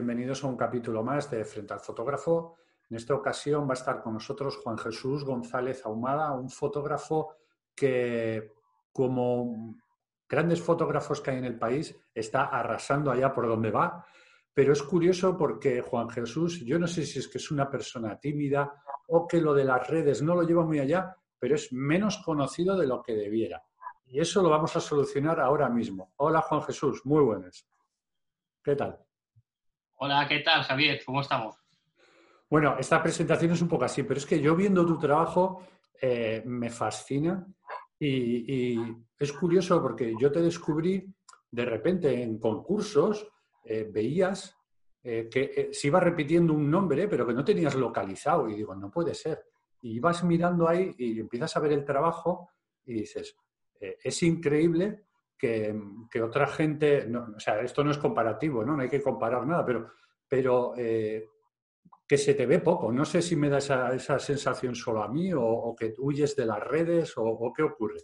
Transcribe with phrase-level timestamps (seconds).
[0.00, 2.56] bienvenidos a un capítulo más de Frente al Fotógrafo.
[2.88, 7.34] En esta ocasión va a estar con nosotros Juan Jesús González Ahumada, un fotógrafo
[7.74, 8.54] que,
[8.90, 9.76] como
[10.26, 14.06] grandes fotógrafos que hay en el país, está arrasando allá por donde va.
[14.54, 18.18] Pero es curioso porque Juan Jesús, yo no sé si es que es una persona
[18.18, 18.72] tímida
[19.08, 22.74] o que lo de las redes no lo lleva muy allá, pero es menos conocido
[22.74, 23.62] de lo que debiera.
[24.06, 26.14] Y eso lo vamos a solucionar ahora mismo.
[26.16, 27.68] Hola Juan Jesús, muy buenas.
[28.64, 28.98] ¿Qué tal?
[30.02, 31.02] Hola, ¿qué tal Javier?
[31.04, 31.56] ¿Cómo estamos?
[32.48, 35.62] Bueno, esta presentación es un poco así, pero es que yo viendo tu trabajo
[36.00, 37.46] eh, me fascina
[37.98, 38.80] y,
[39.18, 41.04] es curioso porque yo te descubrí
[41.50, 43.28] de repente en concursos,
[43.62, 44.56] eh, veías
[45.02, 48.48] eh, que se iba repitiendo un nombre, pero que no tenías localizado.
[48.48, 49.44] Y digo, no puede ser.
[49.82, 52.48] Y vas mirando ahí y empiezas a ver el trabajo
[52.86, 53.36] y dices,
[53.78, 55.08] es increíble
[55.40, 58.76] que, otra gente, o sea, esto no es comparativo, ¿no?
[58.76, 59.92] no hay que comparar nada, pero,
[60.28, 60.74] pero
[62.10, 62.90] que se te ve poco.
[62.90, 66.44] No sé si me da esa, esa sensación solo a mí o, que huyes de
[66.44, 68.00] las redes o, qué ocurre.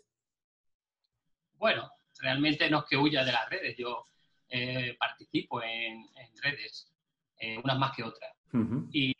[1.55, 3.77] Bueno, realmente no es que huya de las redes.
[3.77, 4.07] Yo
[4.49, 6.07] eh, participo en,
[6.41, 6.95] redes,
[7.41, 8.31] eh, unas más que otras.
[8.93, 9.13] y,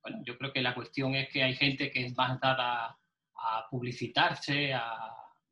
[0.00, 2.96] bueno, yo creo que la cuestión es que hay gente que es más dada
[3.34, 4.92] a publicitarse, a,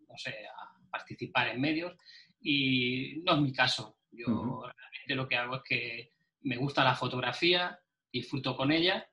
[0.08, 1.97] no sé, a participar en medios
[2.41, 3.98] y no es mi caso.
[4.11, 7.78] Yo realmente lo que hago es que me gusta la fotografía,
[8.12, 9.08] disfruto con ella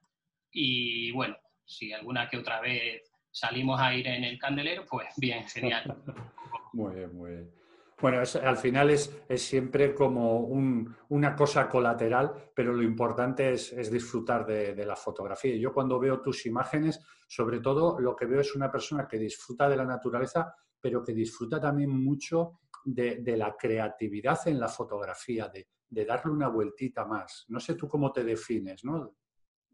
[0.51, 5.45] y bueno, si alguna que otra vez salimos a ir en el candelero, pues bien,
[5.47, 5.83] genial.
[6.73, 7.65] muy bien, muy bien.
[7.99, 10.39] Bueno, al final es, es siempre como
[11.09, 15.55] una cosa colateral, pero lo importante es, disfrutar de, la fotografía.
[15.55, 19.69] Yo cuando veo tus imágenes, sobre todo lo que veo es una persona que disfruta
[19.69, 20.53] de la naturaleza,
[20.85, 26.31] pero que disfruta también mucho de, de la creatividad en la fotografía, de, de darle
[26.31, 27.43] una vueltita más.
[27.47, 29.15] No sé tú cómo te defines, ¿no?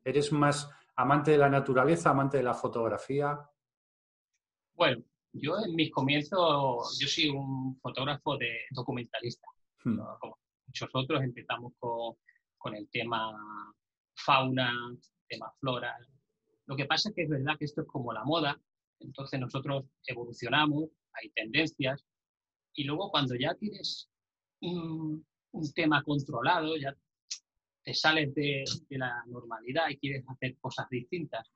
[0.06, 3.38] ¿Eres más amante de la naturaleza, amante de la fotografía?
[4.74, 9.48] Bueno, yo en mis comienzos, yo soy un fotógrafo de documentalista.
[9.84, 10.00] Hmm.
[10.18, 13.38] Como muchos otros empezamos con, el tema
[14.16, 14.72] fauna,
[15.28, 15.94] tema flora.
[16.68, 18.58] Lo que pasa es que es verdad que esto es como la moda,
[19.02, 22.06] entonces nosotros evolucionamos, hay tendencias,
[22.74, 24.10] y luego cuando ya tienes
[24.62, 26.96] un, un tema controlado, ya
[27.84, 31.48] te sales de, la normalidad y quieres hacer cosas distintas.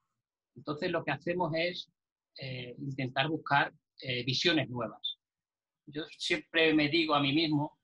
[0.56, 1.92] Entonces lo que hacemos es
[2.38, 5.18] eh, intentar buscar eh, visiones nuevas.
[5.86, 7.80] Yo siempre me digo a mí mismo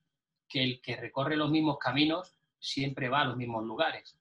[0.48, 4.18] que el que recorre los mismos caminos siempre va a los mismos lugares.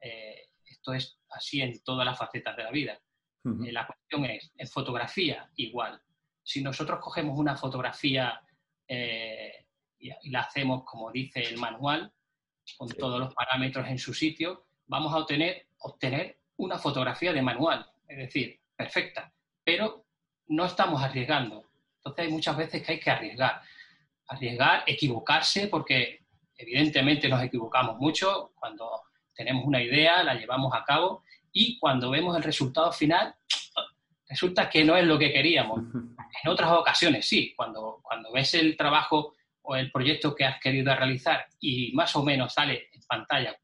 [0.00, 3.00] Eh, esto es así en todas las facetas de la vida.
[3.44, 6.00] la cuestión es, en fotografía, igual.
[6.48, 8.40] Si nosotros cogemos una fotografía
[8.88, 12.10] y, la hacemos como dice el manual,
[12.78, 17.86] con todos los parámetros en su sitio, vamos a obtener, obtener una fotografía de manual,
[18.06, 19.30] es decir, perfecta,
[19.62, 20.06] pero
[20.46, 21.70] no estamos arriesgando.
[21.96, 23.60] Entonces hay muchas veces que hay que arriesgar.
[24.28, 26.24] Arriesgar, equivocarse, porque
[26.56, 29.02] evidentemente nos equivocamos mucho cuando
[29.34, 33.34] tenemos una idea, la llevamos a cabo y cuando vemos el resultado final,
[34.28, 35.80] resulta que no es lo que queríamos.
[36.44, 40.94] En otras ocasiones sí, cuando, cuando ves el trabajo o el proyecto que has querido
[40.94, 43.56] realizar y más o menos sale en pantalla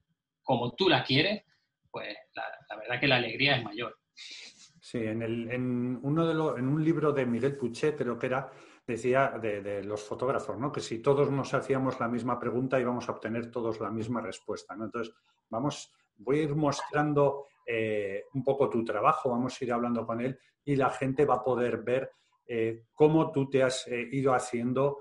[0.44, 1.42] como tú la quieres,
[1.90, 3.98] pues la, verdad que la alegría es mayor.
[4.14, 8.26] Sí, en, el, en, uno de los, en un libro de Miguel Puchet, creo que
[8.26, 8.50] era,
[8.86, 10.70] decía de, los fotógrafos, ¿no?
[10.70, 14.76] Que si todos nos hacíamos la misma pregunta íbamos a obtener todos la misma respuesta,
[14.76, 14.84] ¿no?
[14.84, 15.14] Entonces,
[15.48, 20.20] vamos, voy a ir mostrando eh, un poco tu trabajo, vamos a ir hablando con
[20.20, 22.10] él y la gente va a poder ver
[22.46, 24.98] eh, cómo tú te has eh, ido haciendo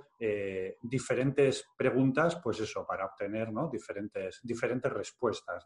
[0.82, 5.66] diferentes preguntas, pues eso, para obtener diferentes, diferentes respuestas.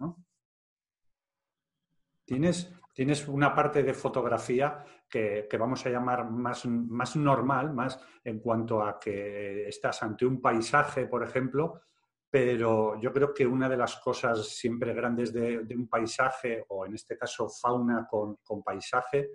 [2.25, 8.39] Tienes, tienes una parte de fotografía que, vamos a llamar más, más, normal, más en
[8.39, 11.83] cuanto a que estás ante un paisaje, por ejemplo,
[12.29, 16.95] pero yo creo que una de las cosas siempre grandes de, un paisaje, o en
[16.95, 19.29] este caso fauna con, paisaje,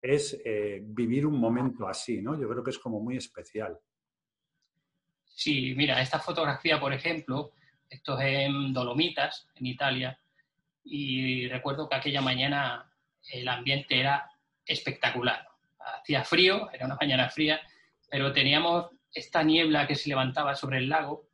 [0.00, 2.40] es eh, vivir un momento así, ¿no?
[2.40, 3.76] Yo creo que es como muy especial.
[5.24, 7.52] Sí, mira, esta fotografía, por ejemplo,
[7.90, 10.18] esto es en Dolomitas, en Italia,
[10.84, 12.92] y recuerdo que aquella mañana
[13.32, 14.30] el ambiente era
[14.64, 15.48] espectacular.
[15.78, 17.60] Hacía frío, era una mañana fría,
[18.08, 21.25] pero teníamos esta niebla que se levantaba sobre el lago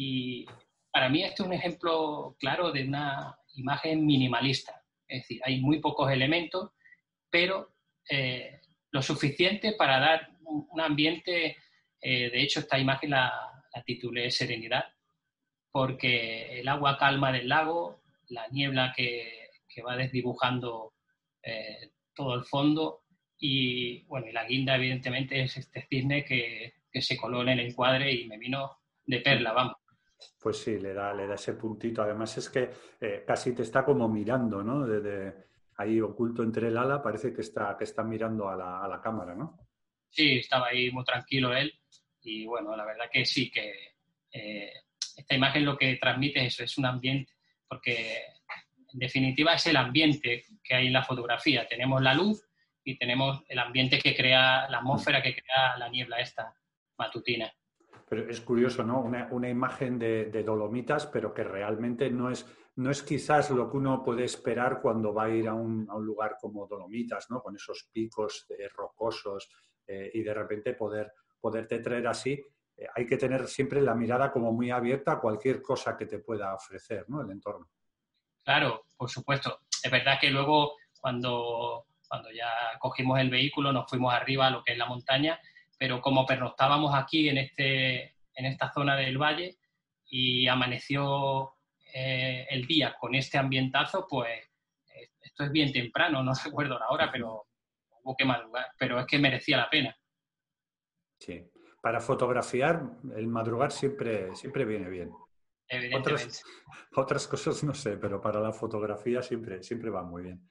[0.00, 0.46] y
[0.92, 4.80] para mí esto es un ejemplo claro de una imagen minimalista.
[5.08, 6.70] Es decir, hay muy pocos elementos,
[7.28, 7.74] pero
[8.08, 8.60] eh,
[8.92, 11.56] lo suficiente para dar un, ambiente,
[12.00, 13.32] eh, de hecho esta imagen la,
[13.84, 14.84] titulé Serenidad,
[15.72, 20.94] porque el agua calma del lago, la niebla que, que va desdibujando
[21.42, 23.02] eh, todo el fondo
[23.36, 27.60] y bueno, y la guinda evidentemente es este cisne que, que se coló en el
[27.60, 29.76] encuadre y me vino de perla, vamos.
[30.40, 32.02] Pues sí, le da, le da ese puntito.
[32.02, 32.70] Además es que
[33.00, 34.86] eh, casi te está como mirando, ¿no?
[34.86, 38.88] Desde ahí oculto entre el ala, parece que está, que está mirando a la, a
[38.88, 39.58] la cámara, ¿no?
[40.10, 41.78] Sí, estaba ahí muy tranquilo él
[42.22, 43.94] y bueno, la verdad que sí, que
[44.32, 44.72] eh,
[45.16, 47.32] esta imagen lo que transmite es, es un ambiente,
[47.66, 48.22] porque
[48.92, 51.66] en definitiva es el ambiente que hay en la fotografía.
[51.66, 52.42] Tenemos la luz
[52.84, 56.54] y tenemos el ambiente que crea, la atmósfera que crea la niebla esta
[56.96, 57.52] matutina.
[58.08, 59.00] Pero es curioso, ¿no?
[59.00, 62.46] Una, imagen de, Dolomitas, pero que realmente no es,
[62.76, 66.36] no es quizás lo que uno puede esperar cuando va a ir a un, lugar
[66.40, 67.42] como Dolomitas, ¿no?
[67.42, 69.50] Con esos picos rocosos
[69.86, 72.32] eh, y de repente poder, poderte traer así.
[72.76, 76.20] Eh, hay que tener siempre la mirada como muy abierta a cualquier cosa que te
[76.20, 77.20] pueda ofrecer, ¿no?
[77.20, 77.68] El entorno.
[78.42, 79.60] Claro, por supuesto.
[79.82, 84.64] Es verdad que luego cuando, cuando ya cogimos el vehículo nos fuimos arriba a lo
[84.64, 85.38] que es la montaña
[85.78, 89.58] pero como pernoctábamos aquí en, este, en esta zona del valle
[90.06, 91.54] y amaneció
[91.94, 96.88] eh, el día con este ambientazo, pues eh, esto es bien temprano, no recuerdo la
[96.88, 97.46] hora, pero
[98.02, 99.96] hubo que madrugar, pero es que merecía la pena.
[101.18, 101.42] Sí,
[101.80, 102.82] para fotografiar
[103.16, 105.10] el madrugar siempre, siempre viene bien.
[105.68, 106.24] Evidentemente.
[106.24, 106.44] Otras,
[106.96, 110.50] otras cosas no sé, pero para la fotografía siempre, siempre va muy bien.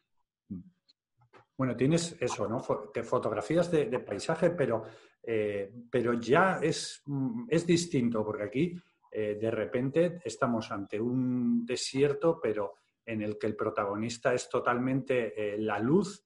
[1.57, 2.61] Bueno, tienes eso, ¿no?
[2.93, 4.83] Te fotografías de, de paisaje, pero
[5.29, 8.81] eh, pero ya es, mm, es, distinto, porque aquí
[9.11, 12.75] eh, de repente estamos ante un desierto, pero
[13.05, 16.23] en el que el protagonista es totalmente eh, la luz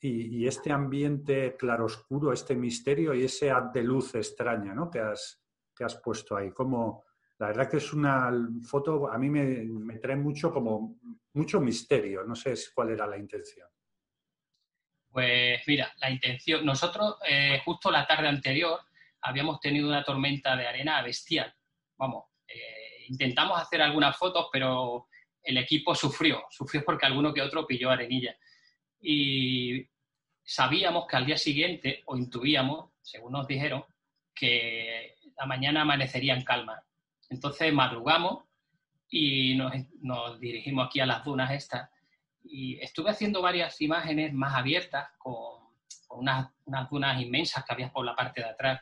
[0.00, 4.88] y, este ambiente claroscuro, este misterio y ese haz de luz extraña ¿no?
[4.88, 5.42] que, has,
[5.74, 6.52] que has puesto ahí.
[6.52, 7.02] Como,
[7.38, 8.30] la verdad que es una
[8.62, 11.00] foto, a mí me, me trae mucho como
[11.32, 13.68] mucho misterio, no sé cuál era la intención.
[15.14, 18.80] Pues mira, la intención, nosotros eh, justo la tarde anterior
[19.20, 21.54] habíamos tenido una tormenta de arena bestial.
[21.96, 25.06] Vamos, eh, intentamos hacer algunas fotos, pero
[25.40, 28.36] el equipo sufrió, sufrió porque alguno que otro pilló arenilla.
[29.00, 29.88] Y
[30.42, 33.84] sabíamos que al día siguiente, o intuíamos, según nos dijeron,
[34.34, 36.82] que la mañana amanecería en calma.
[37.30, 38.46] Entonces madrugamos
[39.08, 41.88] y nos, nos dirigimos aquí a las dunas estas
[42.44, 45.64] y estuve haciendo varias imágenes más abiertas con,
[46.10, 46.50] unas,
[46.90, 48.80] dunas inmensas que había por la parte de atrás.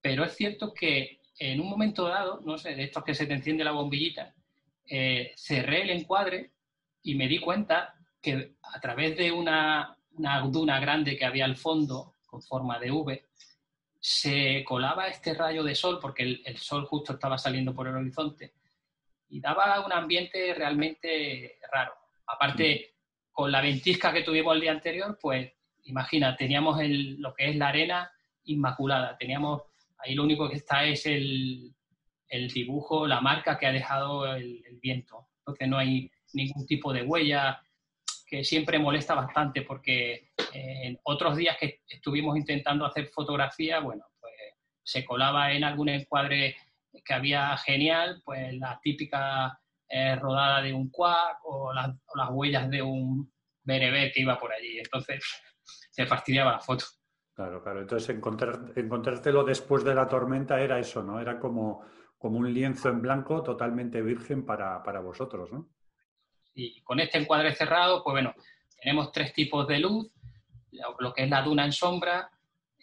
[0.00, 3.34] Pero es cierto que en un momento dado, no sé, de estos que se te
[3.34, 4.34] enciende la bombillita,
[4.86, 6.52] eh, cerré el encuadre
[7.02, 11.56] y me di cuenta que a través de una, una duna grande que había al
[11.56, 13.24] fondo, con forma de V,
[14.00, 18.52] se colaba este rayo de sol, porque el, sol justo estaba saliendo por el horizonte,
[19.30, 22.03] y daba un ambiente realmente raro.
[22.26, 22.94] Aparte,
[23.32, 25.52] con la ventisca que tuvimos el día anterior, pues
[25.84, 28.10] imagina, teníamos el, lo que es la arena
[28.44, 29.16] inmaculada.
[29.18, 29.62] Teníamos,
[29.98, 31.74] ahí lo único que está es el,
[32.28, 35.28] el dibujo, la marca que ha dejado el, el, viento.
[35.38, 37.60] Entonces no hay ningún tipo de huella
[38.26, 44.04] que siempre molesta bastante porque eh, en otros días que estuvimos intentando hacer fotografía, bueno,
[44.20, 44.34] pues
[44.82, 46.56] se colaba en algún encuadre
[47.04, 49.60] que había genial, pues la típica
[49.96, 53.32] eh, rodada de un cuac o, las huellas de un
[53.62, 54.76] berebé que iba por allí.
[54.78, 55.22] Entonces
[55.88, 56.84] se fastidiaba la foto.
[57.32, 57.82] Claro, claro.
[57.82, 61.20] Entonces encontrar, encontrártelo después de la tormenta era eso, ¿no?
[61.20, 61.84] Era como,
[62.18, 65.68] como un lienzo en blanco totalmente virgen para, para vosotros, ¿no?
[66.56, 68.34] Y con este encuadre cerrado, pues bueno,
[68.82, 70.12] tenemos tres tipos de luz,
[70.98, 72.28] lo que es la duna en sombra,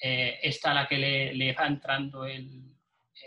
[0.02, 2.74] eh, esta a la que le, le va entrando el,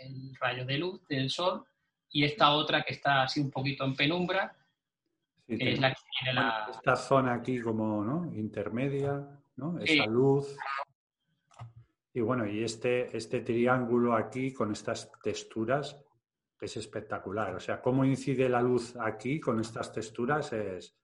[0.01, 1.63] el, rayo de luz del sol
[2.11, 4.55] y esta otra que está así un poquito en penumbra,
[5.47, 6.67] que es la que tiene la...
[6.71, 8.33] Esta zona aquí como, ¿no?
[8.33, 9.79] Intermedia, ¿no?
[9.79, 10.55] Esa luz.
[12.13, 16.01] Y bueno, y este, este triángulo aquí con estas texturas
[16.61, 17.55] es espectacular.
[17.55, 20.95] O sea, cómo incide la luz aquí con estas texturas es,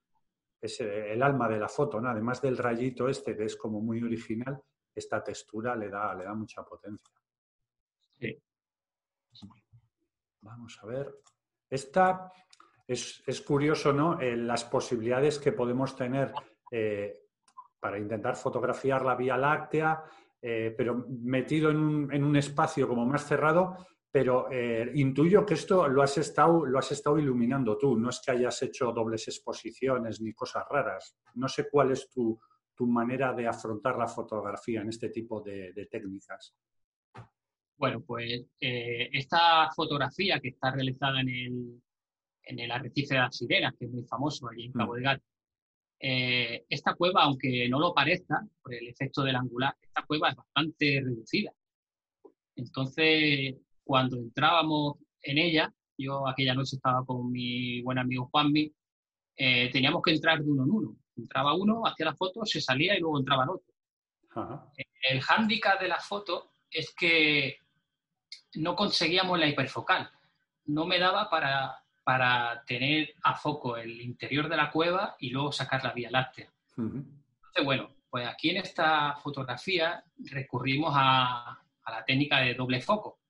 [0.60, 2.08] es el alma de la foto, ¿no?
[2.08, 4.60] Además del rayito este, que es como muy original,
[4.94, 7.14] esta textura le da, le da mucha potencia.
[8.18, 8.38] Sí.
[10.42, 11.14] Vamos a ver.
[11.70, 12.30] Esta
[12.86, 14.20] es, curioso, ¿no?
[14.20, 16.32] Eh, las posibilidades que podemos tener
[16.70, 17.20] eh,
[17.80, 20.04] para intentar fotografiar la Vía Láctea,
[20.40, 23.76] eh, pero metido en un, espacio como más cerrado,
[24.10, 24.48] pero
[24.92, 28.60] intuyo que esto lo has, estado, lo has estado iluminando tú, no es que hayas
[28.62, 31.16] hecho dobles exposiciones ni cosas raras.
[31.34, 32.38] No sé cuál es tu,
[32.84, 36.52] manera de afrontar la fotografía en este tipo de técnicas.
[37.82, 41.82] Bueno, pues eh, esta fotografía que está realizada en el,
[42.44, 44.96] en el arrecife de las sirenas, que es muy famoso allí en Cabo mm.
[44.98, 45.24] de Gata,
[45.98, 50.36] eh, esta cueva, aunque no lo parezca, por el efecto del angular, esta cueva es
[50.36, 51.52] bastante reducida.
[52.54, 58.72] Entonces, cuando entrábamos en ella, yo aquella noche estaba con mi buen amigo Juanmi,
[59.34, 60.96] eh, teníamos que entrar de uno en uno.
[61.16, 64.70] Entraba uno, hacía la foto, se salía y luego entraba el otro.
[65.10, 67.56] El hándicap de la foto es que
[68.54, 70.10] no conseguíamos la hiperfocal.
[70.66, 75.52] No me daba para para tener a foco el interior de la cueva y luego
[75.52, 76.52] sacar la Vía Láctea.
[76.76, 83.20] Entonces, bueno, pues aquí en esta fotografía recurrimos a, la técnica de doble foco.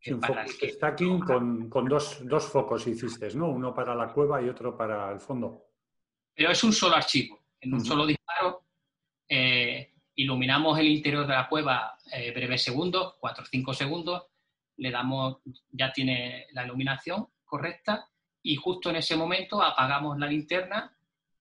[0.00, 3.48] Está aquí con, dos, dos, focos hiciste, ¿no?
[3.48, 5.66] Uno para la cueva y otro para el fondo.
[6.34, 7.38] Pero es un solo archivo.
[7.60, 8.64] En un solo disparo
[9.28, 14.26] eh, iluminamos el interior de la cueva eh, breves segundos, 4 o 5 segundos,
[14.76, 15.38] le damos,
[15.70, 18.06] ya tiene la iluminación correcta
[18.42, 20.94] y justo en ese momento apagamos la linterna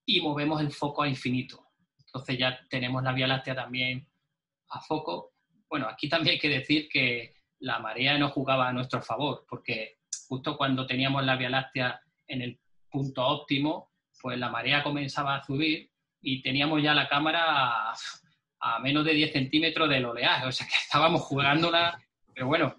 [0.06, 1.68] y movemos el foco a infinito.
[2.06, 4.08] Entonces ya tenemos la Vía Láctea también
[4.70, 5.34] a foco.
[5.70, 10.00] Bueno, aquí también hay que decir que la marea no jugaba a nuestro favor, porque
[10.28, 12.60] justo cuando teníamos la Vía Láctea en el
[12.90, 17.94] punto óptimo, pues la marea comenzaba a subir y teníamos ya la cámara
[18.60, 22.00] a, menos de 10 centímetros del oleaje, o sea que estábamos jugándola,
[22.34, 22.76] pero bueno,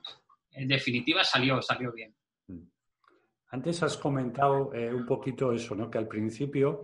[0.53, 2.15] en definitiva salió, salió bien.
[2.49, 2.69] Mm.
[3.53, 5.91] Antes has comentado eh, un poquito eso, ¿no?
[5.91, 6.83] Que al principio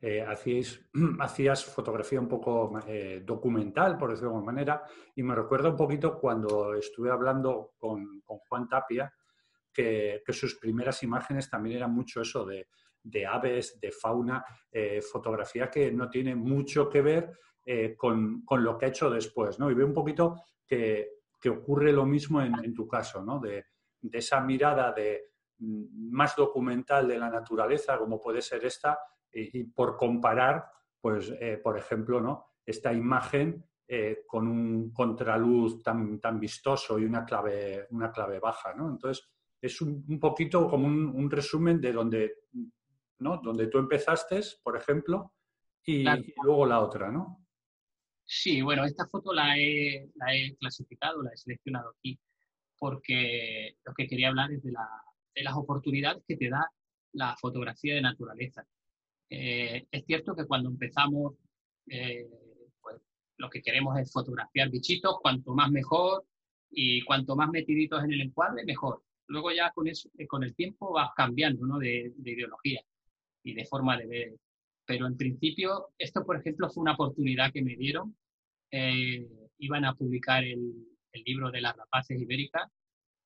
[0.00, 0.24] eh,
[1.20, 4.82] hacías fotografía un poco eh, documental, por decirlo de alguna manera,
[5.14, 9.12] y me recuerda un poquito cuando estuve hablando con, Juan Tapia,
[9.72, 12.66] que, sus primeras imágenes también eran mucho eso de,
[13.26, 14.44] aves, de fauna,
[15.12, 17.30] fotografía que no tiene mucho que ver
[17.96, 19.70] con, con, lo que ha hecho después, ¿no?
[19.70, 23.38] Y veo un poquito que que ocurre lo mismo en, tu caso, ¿no?
[23.38, 23.66] De,
[24.12, 28.98] esa mirada de mm, más documental de la naturaleza, como puede ser esta,
[29.32, 30.64] y, por comparar,
[31.00, 32.46] pues, eh, por ejemplo, ¿no?
[32.64, 38.74] Esta imagen eh, con un contraluz tan, tan vistoso y una clave, una clave baja,
[38.74, 38.88] ¿no?
[38.88, 39.28] Entonces,
[39.60, 42.34] es un, poquito como un, resumen de donde,
[43.18, 43.38] ¿no?
[43.38, 45.32] Donde tú empezaste, por ejemplo,
[45.84, 47.47] y, y luego la otra, ¿no?
[48.30, 52.18] Sí, bueno, esta foto la he, la he clasificado, la he seleccionado aquí,
[52.78, 54.86] porque lo que quería hablar es de, la,
[55.34, 56.70] de las oportunidades que te da
[57.12, 58.66] la fotografía de naturaleza.
[59.30, 61.36] Eh, es cierto que cuando empezamos,
[61.86, 62.28] eh,
[62.82, 62.98] pues
[63.38, 66.26] lo que queremos es fotografiar bichitos, cuanto más mejor,
[66.70, 69.02] y cuanto más metiditos en el encuadre, mejor.
[69.28, 69.92] Luego ya con, eh,
[70.42, 71.78] el tiempo vas cambiando ¿no?
[71.78, 72.82] de ideología
[73.42, 74.38] y de forma de ver
[74.88, 78.16] pero en principio, esto, por ejemplo, fue una oportunidad que me dieron.
[78.70, 79.26] Eh,
[79.58, 80.84] iban a publicar el,
[81.24, 82.70] libro de las rapaces ibéricas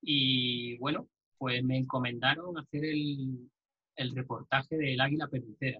[0.01, 5.79] y, bueno, pues me encomendaron hacer el, reportaje del águila pernicera.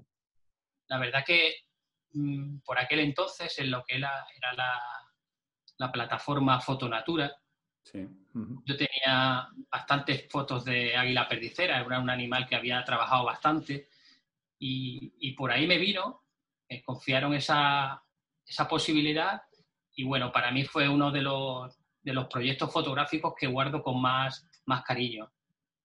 [0.90, 1.56] La verdad que
[2.12, 7.36] mm, por aquel entonces, en lo que era, era la, plataforma Fotonatura,
[7.94, 13.90] yo tenía bastantes fotos de águila perdicera, era un animal que había trabajado bastante
[14.66, 16.24] y, por ahí me vino,
[16.70, 18.02] me confiaron esa,
[18.46, 19.42] esa, posibilidad
[19.96, 24.02] y bueno, para mí fue uno de los, de los proyectos fotográficos que guardo con
[24.02, 25.32] más, más cariño,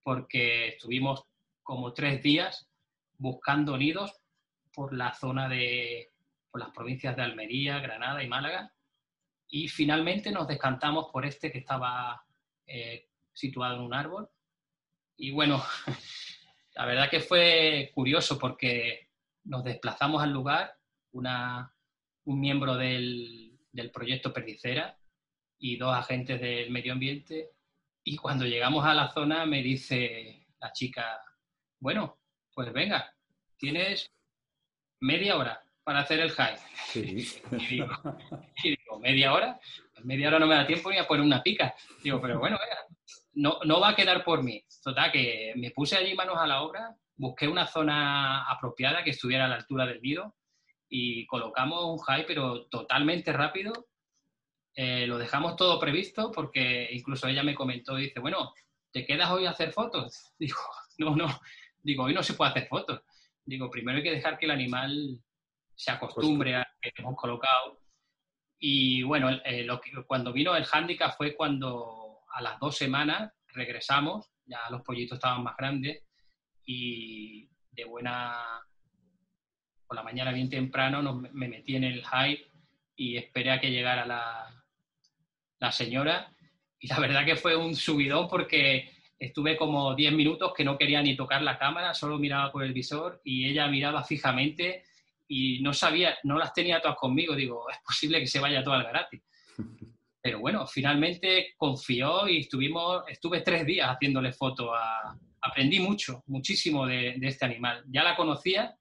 [0.02, 1.24] porque estuvimos
[1.62, 2.68] como tres días
[3.18, 4.12] buscando nidos
[4.72, 6.10] por la zona de
[6.50, 8.72] por las provincias de Almería, Granada y Málaga
[9.48, 12.24] y finalmente nos descantamos por este que estaba
[12.66, 14.30] eh, situado en un árbol.
[15.16, 15.62] Y bueno
[16.78, 19.08] La verdad que fue curioso porque
[19.42, 20.76] nos desplazamos al lugar,
[21.10, 21.74] una,
[22.24, 24.98] un miembro del, del proyecto Perdicera
[25.58, 27.50] y dos agentes del medio ambiente.
[28.04, 31.20] Y cuando llegamos a la zona me dice la chica,
[31.80, 32.18] bueno,
[32.52, 33.14] pues venga,
[33.56, 34.10] tienes
[35.00, 36.56] media hora para hacer el high.
[36.94, 39.58] y, digo, ¿media hora?
[39.92, 41.74] Pues media hora no me da tiempo ni a poner una pica.
[42.02, 42.76] Digo, pero bueno, venga,
[43.34, 44.62] no, no va a quedar por mí.
[44.82, 49.46] Total, que me puse allí manos a la obra, busqué una zona apropiada que estuviera
[49.46, 50.34] a la altura del nido
[50.88, 53.88] y colocamos un high, pero totalmente rápido.
[54.74, 58.52] Eh, lo dejamos todo previsto porque incluso ella me comentó, dice, bueno,
[58.92, 60.32] ¿te quedas hoy a hacer fotos?
[60.38, 60.58] Digo,
[60.98, 61.40] no, no,
[61.82, 63.02] digo, hoy no se puede hacer fotos.
[63.44, 65.22] Digo, primero hay que dejar que el animal
[65.74, 67.80] se acostumbre a que hemos colocado.
[68.58, 73.32] Y bueno, eh, lo que, cuando vino el handicap fue cuando a las dos semanas
[73.46, 76.04] regresamos, ya los pollitos estaban más grandes
[76.64, 78.60] y de buena,
[79.88, 82.46] por la mañana bien temprano me metí en el hype
[82.94, 84.64] y esperé a que llegara la,
[85.58, 86.32] la señora
[86.78, 91.02] y la verdad que fue un subidón porque estuve como 10 minutos que no quería
[91.02, 94.84] ni tocar la cámara, solo miraba por el visor y ella miraba fijamente
[95.26, 97.34] y no sabía, no las tenía todas conmigo.
[97.34, 99.22] Digo, es posible que se vaya todo al garate.
[100.22, 105.16] Pero bueno, finalmente confió y estuvimos, estuve tres días haciéndole foto a...
[105.40, 107.84] Aprendí mucho, muchísimo de, este animal.
[107.86, 108.76] Ya la conocía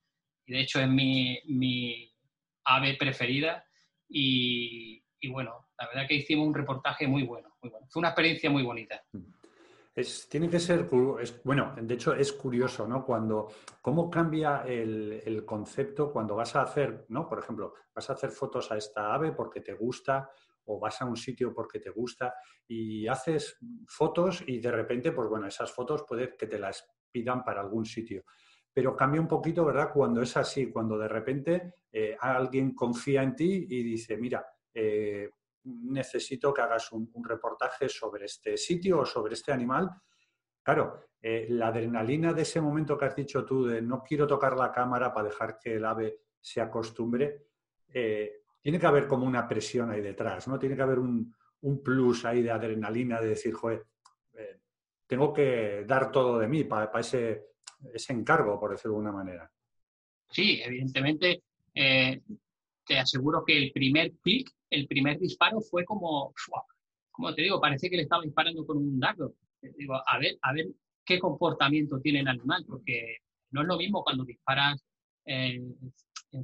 [0.48, 2.12] y de hecho es mi,
[2.64, 3.64] ave preferida
[4.10, 7.88] y, bueno, la verdad que hicimos un reportaje muy bueno, muy bueno.
[7.90, 9.02] Fue una experiencia muy bonita.
[9.96, 10.90] Es, tiene que ser,
[11.44, 13.06] bueno, de hecho es curioso, ¿no?
[13.06, 13.48] Cuando,
[13.82, 17.28] cómo cambia el, concepto cuando vas a hacer, ¿no?
[17.28, 20.30] Por ejemplo, vas a hacer fotos a esta ave porque te gusta
[20.66, 22.34] o vas a un sitio porque te gusta
[22.68, 27.44] y haces fotos y de repente, pues bueno, esas fotos puede que te las pidan
[27.44, 28.24] para algún sitio.
[28.78, 29.90] Pero cambia un poquito, ¿verdad?
[29.92, 35.32] Cuando es así, cuando de repente eh, alguien confía en ti y dice, mira, eh,
[35.64, 39.90] necesito que hagas un, reportaje sobre este sitio o sobre este animal.
[40.62, 44.56] Claro, eh, la adrenalina de ese momento que has dicho tú de no quiero tocar
[44.56, 47.48] la cámara para dejar que el ave se acostumbre,
[47.92, 50.60] tiene que haber como una presión ahí detrás, ¿no?
[50.60, 51.34] Tiene que haber un,
[51.84, 53.88] plus ahí de adrenalina de decir, joder,
[55.08, 57.57] tengo que dar todo de mí para, ese,
[57.94, 59.52] ese, encargo, por decirlo de alguna manera.
[60.30, 61.44] Sí, evidentemente,
[61.74, 66.34] te aseguro que el primer clic el primer disparo fue como,
[67.12, 69.36] como te digo, parece que le estaba disparando con un dardo.
[69.62, 70.68] Digo, a ver, a ver
[71.06, 73.18] qué comportamiento tiene el animal, porque
[73.52, 74.84] no es lo mismo cuando disparas
[75.26, 75.76] en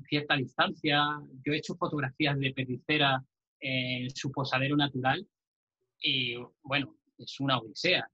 [0.07, 1.03] cierta distancia.
[1.45, 3.23] Yo he hecho fotografías de perdicera
[3.59, 5.25] en su posadero natural
[6.01, 8.07] y bueno, es una odisea.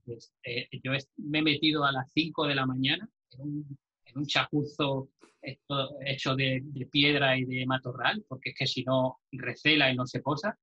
[0.43, 4.25] Eh, yo me he metido a las 5 de la mañana en un, en un
[4.25, 5.09] chacuzo
[5.41, 10.21] hecho de, piedra y de matorral, porque es que si no recela y no se
[10.21, 10.57] posa.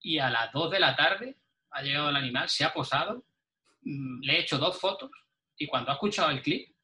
[0.00, 1.36] Y a las 2 de la tarde
[1.70, 3.24] ha llegado el animal, se ha posado,
[3.82, 5.10] mm, le he hecho dos fotos
[5.56, 6.74] y cuando ha escuchado el clip,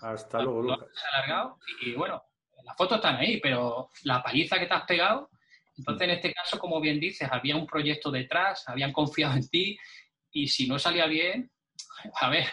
[0.00, 2.22] hasta luego, ha alargado y bueno,
[2.64, 5.30] las fotos están ahí, pero la paliza que te has pegado,
[5.76, 9.78] entonces en este caso, como bien dices, había un proyecto detrás, habían confiado en ti
[10.32, 11.50] y si no salía bien,
[12.20, 12.46] a ver,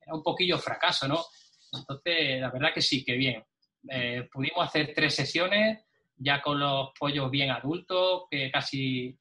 [0.00, 1.24] era un poquillo fracaso, ¿no?
[1.72, 3.44] Entonces, la verdad que sí, que bien.
[3.88, 5.84] Eh, pudimos hacer tres sesiones
[6.16, 9.18] ya con los pollos bien adultos, que casi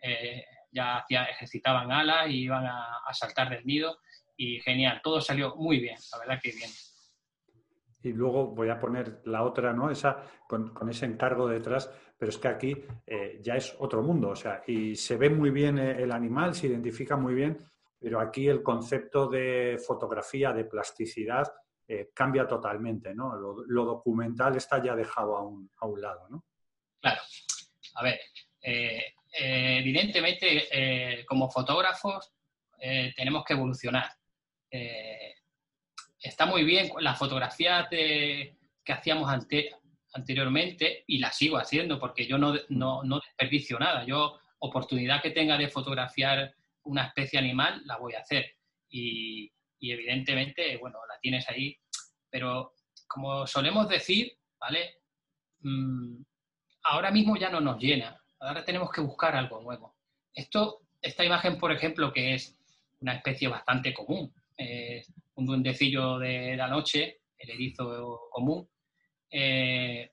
[0.00, 3.98] eh, ya hacía, ejercitaban alas y iban a, saltar del nido.
[4.36, 6.70] Y genial, todo salió muy bien, la verdad que bien.
[8.02, 9.90] Y luego voy a poner la otra, ¿no?
[9.90, 14.36] Esa, con, ese encargo detrás, pero es que aquí eh, ya es otro mundo, o
[14.36, 17.58] sea, y se ve muy bien el animal, se identifica muy bien,
[17.98, 21.52] pero aquí el concepto de fotografía, de plasticidad,
[21.86, 23.36] eh, cambia totalmente, ¿no?
[23.36, 26.44] Lo, documental está ya dejado a un, a un, lado, ¿no?
[27.00, 27.20] Claro.
[27.96, 28.18] A ver,
[28.62, 32.32] eh, eh, evidentemente como fotógrafos
[33.14, 34.10] tenemos que evolucionar.
[36.22, 38.56] Está muy bien las fotografías que
[38.86, 39.30] hacíamos
[40.14, 44.04] anteriormente y las sigo haciendo porque yo no, no, no desperdicio nada.
[44.04, 46.54] Yo, oportunidad que tenga de fotografiar
[46.84, 48.56] una especie animal, la voy a hacer.
[48.88, 51.76] Y, y evidentemente, bueno, la tienes ahí,
[52.30, 52.74] pero
[53.08, 55.00] como solemos decir, ¿vale?
[55.60, 56.22] Mm,
[56.84, 59.96] ahora mismo ya no nos llena, ahora tenemos que buscar algo nuevo.
[60.32, 62.58] Esto, esta imagen, por ejemplo, que es
[63.00, 64.32] una especie bastante común,
[65.34, 68.68] un duendecillo de la noche, el erizo común,
[69.30, 70.12] eh,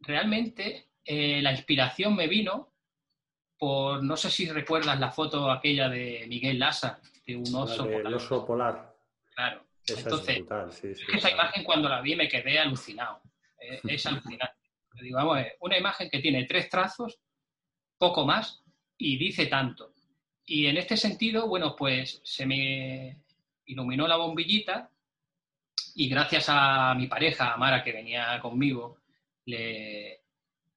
[0.00, 2.74] realmente eh, la inspiración me vino
[3.58, 8.14] por, no sé si recuerdas la foto aquella de Miguel Lassa, de un oso polar.
[8.14, 8.96] oso polar.
[9.34, 9.66] Claro.
[9.88, 10.44] Entonces,
[11.14, 13.22] esa imagen cuando la vi me quedé alucinado.
[13.60, 14.54] Eh, es, alucinante.
[15.00, 17.18] Digo, vamos una imagen que tiene tres trazos,
[17.98, 18.62] poco más,
[18.98, 19.92] y dice tanto.
[20.44, 23.25] Y en este sentido, bueno, pues se me
[23.66, 24.90] iluminó la bombillita
[25.94, 28.98] y gracias a mi pareja, Amara, que venía conmigo,
[29.46, 30.22] le,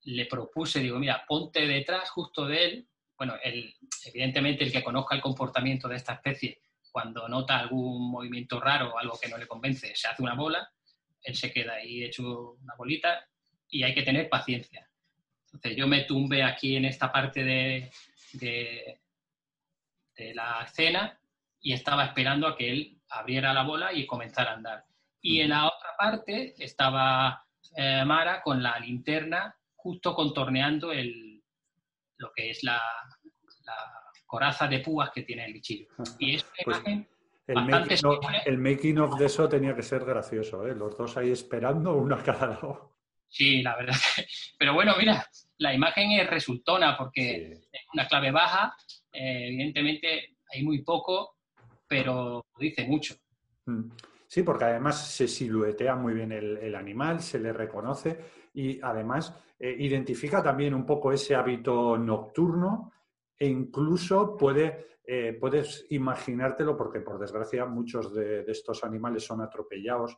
[0.04, 3.76] le propuse, digo, mira, ponte detrás justo de él bueno, el,
[4.06, 8.98] evidentemente el que conozca el comportamiento de esta especie, cuando nota algún movimiento raro o
[8.98, 10.72] algo que no le convence, se hace una bola,
[11.22, 13.28] él se queda ahí hecho una bolita
[13.70, 14.90] y hay que tener paciencia.
[15.48, 17.92] Entonces yo me tumbé aquí en esta parte de,
[18.34, 19.02] de,
[20.34, 21.20] la escena
[21.62, 24.86] y estaba esperando a que él abriera la bola y comenzara a andar.
[25.22, 27.46] Y en la otra parte estaba
[27.76, 31.42] eh, Mara con la linterna justo contorneando el,
[32.18, 32.82] lo que es la,
[34.26, 35.88] coraza de púas que tiene el bichillo.
[36.20, 37.10] Y es una pues imagen
[37.48, 40.76] el making, of, de eso tenía que ser gracioso, ¿eh?
[40.76, 42.96] los dos ahí esperando, uno a cada lado.
[43.28, 43.96] Sí, la verdad.
[44.60, 48.76] Pero bueno, mira, la imagen es resultona porque es una clave baja
[49.12, 51.38] eh, evidentemente hay muy poco,
[51.90, 53.16] pero dice mucho.
[53.66, 53.90] Mm.
[54.28, 58.20] Sí, porque además se siluetea muy bien el, animal, se le reconoce
[58.54, 62.92] y además eh, identifica también un poco ese hábito nocturno
[63.36, 64.38] e incluso
[65.04, 70.16] eh, puedes imaginártelo, porque por desgracia muchos de, estos animales son atropellados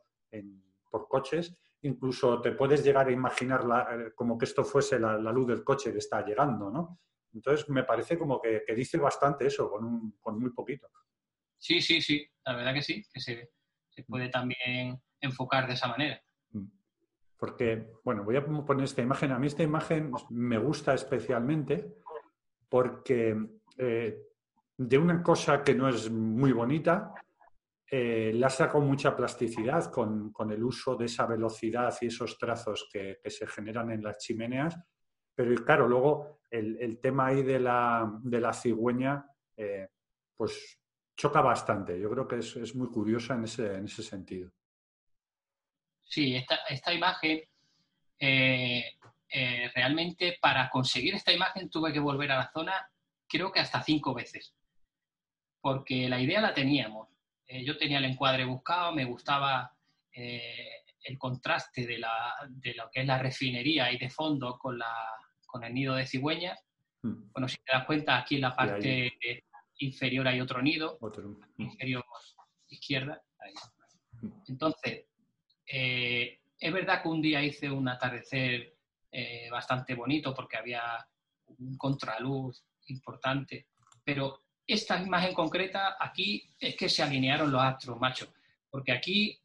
[0.89, 3.61] por coches, incluso te puedes llegar a imaginar
[3.93, 6.99] eh, como que esto fuese la, luz del coche que está llegando, ¿no?
[7.33, 10.89] Entonces me parece como que, dice bastante eso con, con muy poquito.
[11.61, 13.51] Sí, sí, sí, la verdad que sí, que se,
[13.87, 16.19] se puede también enfocar de esa manera.
[16.49, 16.65] Mm.
[17.37, 19.31] Porque, bueno, voy a poner esta imagen.
[19.31, 21.97] A mí esta imagen me gusta especialmente
[22.67, 23.37] porque
[23.77, 24.23] eh,
[24.75, 27.13] de una cosa que no es muy bonita,
[27.85, 33.19] eh, la saco mucha plasticidad con, el uso de esa velocidad y esos trazos que,
[33.25, 34.79] se generan en las chimeneas.
[35.35, 39.89] Pero claro, luego el, tema ahí de la, de la cigüeña, eh,
[40.35, 40.80] pues
[41.15, 41.99] choca bastante.
[41.99, 44.51] Yo creo que es, muy curiosa en ese, en ese sentido.
[46.03, 47.41] Sí, esta, esta imagen,
[48.19, 48.83] eh,
[49.29, 52.73] eh, realmente para conseguir esta imagen tuve que volver a la zona,
[53.27, 54.53] creo que hasta cinco veces,
[55.61, 57.07] porque la idea la teníamos.
[57.47, 59.73] Eh, yo tenía el encuadre buscado, me gustaba
[60.13, 64.93] el contraste de, la, de, lo que es la refinería y de fondo con, la,
[65.45, 66.57] con el nido de cigüeña.
[67.01, 67.31] Hmm.
[67.31, 69.13] Bueno, si te das cuenta, aquí en la parte
[69.81, 71.37] inferior hay otro nido, otro.
[71.57, 72.03] inferior
[72.69, 73.21] izquierda.
[74.47, 75.05] Entonces,
[75.65, 78.75] eh, es verdad que un día hice un atardecer
[79.11, 80.83] eh, bastante bonito porque había
[81.47, 83.67] un contraluz importante,
[84.03, 88.33] pero esta imagen concreta aquí es que se alinearon los astros, macho,
[88.69, 89.37] porque aquí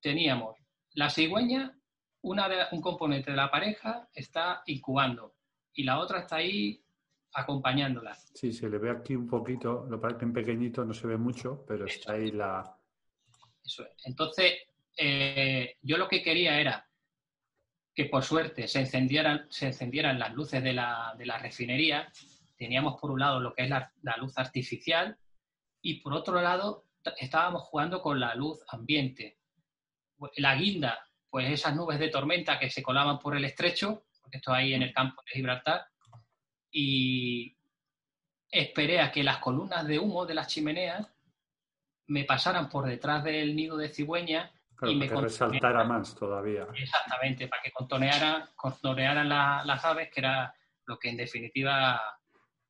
[0.00, 0.56] teníamos
[0.96, 1.78] la cigüeña,
[2.22, 5.34] una de, un componente de la pareja está incubando
[5.74, 6.82] y la otra está ahí
[7.36, 8.14] acompañándola.
[8.34, 11.64] Sí, se le ve aquí un poquito, lo parece en pequeñito, no se ve mucho,
[11.68, 12.76] pero está ahí la...
[13.62, 13.92] Eso es.
[14.04, 14.54] Entonces,
[14.96, 16.88] eh, yo lo que quería era
[17.94, 22.10] que por suerte se encendieran, se encendieran las luces de la, de la refinería.
[22.56, 25.18] Teníamos por un lado lo que es la, la luz artificial
[25.82, 26.86] y por otro lado
[27.18, 29.38] estábamos jugando con la luz ambiente.
[30.36, 34.52] La guinda, pues esas nubes de tormenta que se colaban por el estrecho, porque esto
[34.52, 35.86] ahí en el campo de Gibraltar,
[36.78, 37.56] y
[38.50, 41.10] esperé a que las columnas de humo de las chimeneas
[42.08, 46.66] me pasaran por detrás del nido de cigüeña y me que resaltara más todavía.
[46.74, 51.98] Exactamente, para que contonearan, contonearan las aves, que era lo que en definitiva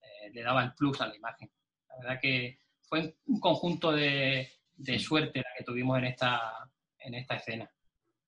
[0.00, 1.50] eh, le daba el plus a la imagen.
[1.88, 7.14] La verdad que fue un conjunto de, de suerte la que tuvimos en esta, en
[7.14, 7.68] esta escena.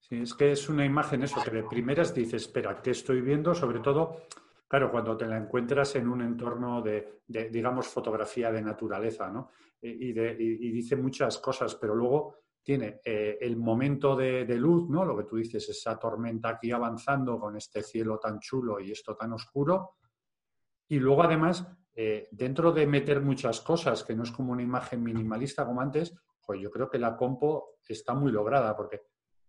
[0.01, 3.55] Sí, es que es una imagen eso, que de primeras dices, espera, ¿qué estoy viendo?
[3.55, 4.27] Sobre todo
[4.69, 9.51] Claro, cuando te la encuentras en un entorno de, digamos, fotografía de naturaleza, ¿no?
[9.81, 15.07] Y, dice muchas cosas, pero luego tiene eh, el momento de, luz, ¿no?
[15.07, 19.17] Lo que tú dices, esa tormenta aquí avanzando con este cielo tan chulo y esto
[19.17, 19.97] tan oscuro.
[20.87, 25.03] Y luego, además, eh, dentro de meter muchas cosas, que no es como una imagen
[25.03, 29.01] minimalista como antes, pues yo creo que la compo está muy lograda, porque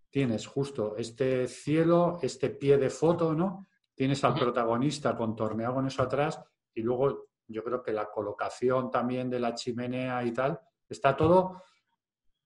[0.09, 3.67] tienes justo este cielo, este pie de foto, ¿no?
[3.99, 6.41] Tienes al protagonista contorneado con eso atrás
[6.73, 10.57] y luego yo creo que la colocación también de la chimenea y tal,
[10.87, 11.63] está todo,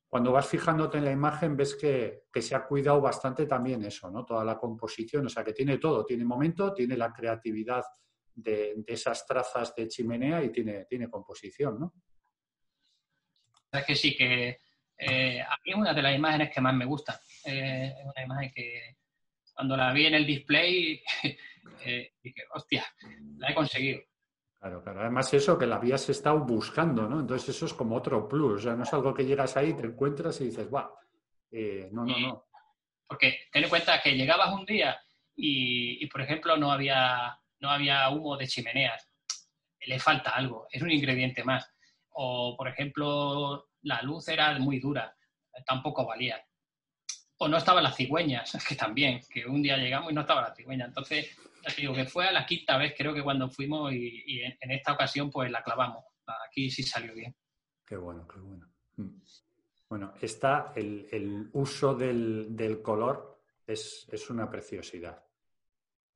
[0.08, 4.26] cuando vas fijándote en la imagen ves que, se ha cuidado bastante también eso, ¿no?
[4.26, 7.84] Toda la composición, o sea que tiene todo, tiene momento, tiene la creatividad
[8.34, 11.94] de, esas trazas de chimenea y tiene, tiene composición, ¿no?
[13.72, 14.58] Es que sí, que
[14.98, 17.22] eh, a mí es una de las imágenes que más me gusta.
[17.46, 19.03] Eh, es una imagen que,
[19.54, 21.02] cuando la vi en el display,
[21.86, 22.86] eh, dije, hostia,
[23.38, 24.02] la he conseguido.
[24.60, 25.02] Claro, claro.
[25.02, 27.20] Además eso, que la habías estado buscando, ¿no?
[27.20, 28.54] Entonces eso es como otro plus.
[28.54, 30.90] O sea, no es algo que llegas ahí, te encuentras y dices, va,
[31.52, 32.46] eh, no, no, no.
[33.06, 34.98] Porque ten en cuenta que llegabas un día
[35.36, 39.10] y, por ejemplo, no había, no había humo de chimeneas.
[39.86, 41.70] Le falta algo, es un ingrediente más.
[42.12, 45.14] O, por ejemplo, la luz era muy dura,
[45.66, 46.42] tampoco valía
[47.38, 50.56] o no estaban las cigüeñas, que también, que un día llegamos y no estaba la
[50.56, 50.86] cigüeña.
[50.86, 54.72] Entonces, te digo que fue a la quinta vez, creo que cuando fuimos y, en,
[54.72, 56.04] esta ocasión pues la clavamos.
[56.48, 57.36] Aquí sí salió bien.
[57.86, 58.68] Qué bueno, qué bueno.
[58.98, 59.22] Mm.
[59.90, 65.24] Bueno, está el, uso del, color es, una preciosidad.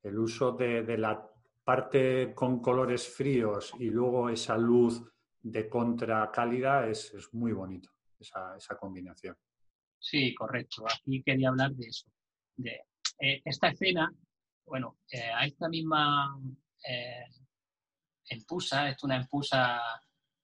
[0.01, 1.29] El uso de, la
[1.63, 5.03] parte con colores fríos y luego esa luz
[5.41, 9.37] de contra cálida es, muy bonito, esa combinación.
[9.99, 10.85] Sí, correcto.
[10.87, 12.07] Aquí quería hablar de eso.
[12.55, 12.81] De
[13.19, 14.11] eh, esta escena,
[14.65, 16.39] bueno, eh, a esta misma,
[16.87, 17.25] eh,
[18.29, 19.81] empusa, es una empusa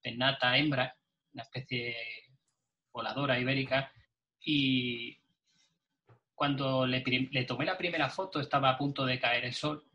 [0.02, 0.96] pennata hembra,
[1.34, 1.96] una especie
[2.92, 3.92] voladora ibérica,
[4.42, 5.18] y
[6.36, 9.86] cuando le, le, tomé la primera foto estaba a punto de caer el sol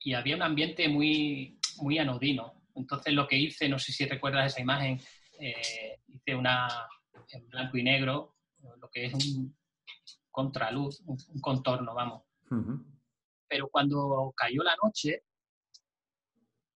[0.00, 2.62] y había un ambiente muy, muy anodino.
[2.74, 5.00] Entonces lo que hice, no sé si recuerdas esa imagen,
[5.38, 6.68] eh, hice una
[7.30, 8.33] en blanco y negro,
[8.80, 9.56] lo que es un
[10.30, 12.22] contraluz, un, contorno, vamos.
[13.48, 15.24] Pero cuando cayó la noche,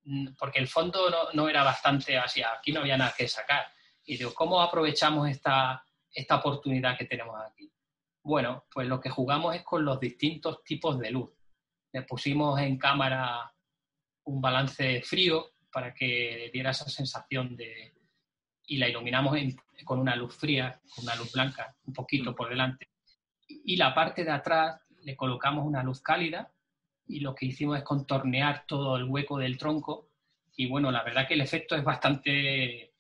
[0.05, 3.66] mm, porque el fondo no, no, era bastante así, aquí no había nada que sacar.
[4.05, 7.72] Y digo, ¿cómo aprovechamos esta, esta oportunidad que tenemos aquí?
[8.22, 11.31] Bueno, pues lo que jugamos es con los distintos tipos de luz.
[11.92, 13.53] Le pusimos en cámara
[14.24, 17.94] un balance frío para que diera esa sensación de...
[18.69, 19.37] y la iluminamos
[19.85, 22.91] con una luz fría, con una luz blanca, un poquito por delante.
[23.49, 26.53] Y la parte de atrás le colocamos una luz cálida
[27.07, 30.11] y lo que hicimos es contornear todo el hueco del tronco
[30.55, 32.93] y bueno, la verdad que el efecto es bastante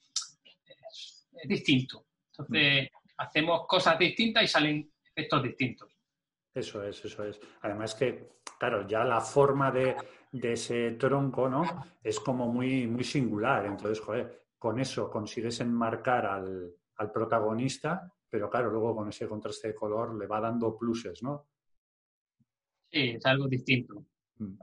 [1.44, 2.06] distinto.
[2.30, 5.92] Entonces, hacemos cosas distintas y salen efectos distintos.
[6.54, 7.40] Eso es, eso es.
[7.62, 9.96] Además que, claro, ya la forma de,
[10.32, 11.62] ese tronco, ¿no?
[12.02, 13.66] Es como muy, muy singular.
[13.66, 19.68] Entonces, joder, con eso consigues enmarcar al, al protagonista, pero claro, luego con ese contraste
[19.68, 21.46] de color le va dando pluses, ¿no?
[22.90, 24.04] Sí, es algo distinto.
[24.38, 24.54] Mm.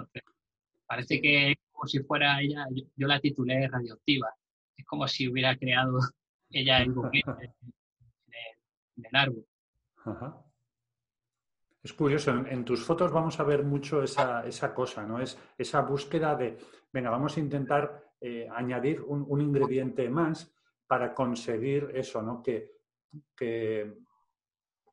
[0.86, 4.34] parece que es como si fuera ella, yo, la titulé radioactiva.
[4.76, 6.00] Es como si hubiera creado
[6.50, 9.46] ella el buque en, el árbol.
[11.84, 15.20] Es curioso, en, tus fotos vamos a ver mucho esa, cosa, ¿no?
[15.20, 16.58] Es esa búsqueda de,
[16.92, 20.52] venga, vamos a intentar eh, añadir un, ingrediente más
[20.88, 22.42] para conseguir eso, ¿no?
[22.42, 22.72] Que,
[23.38, 24.00] que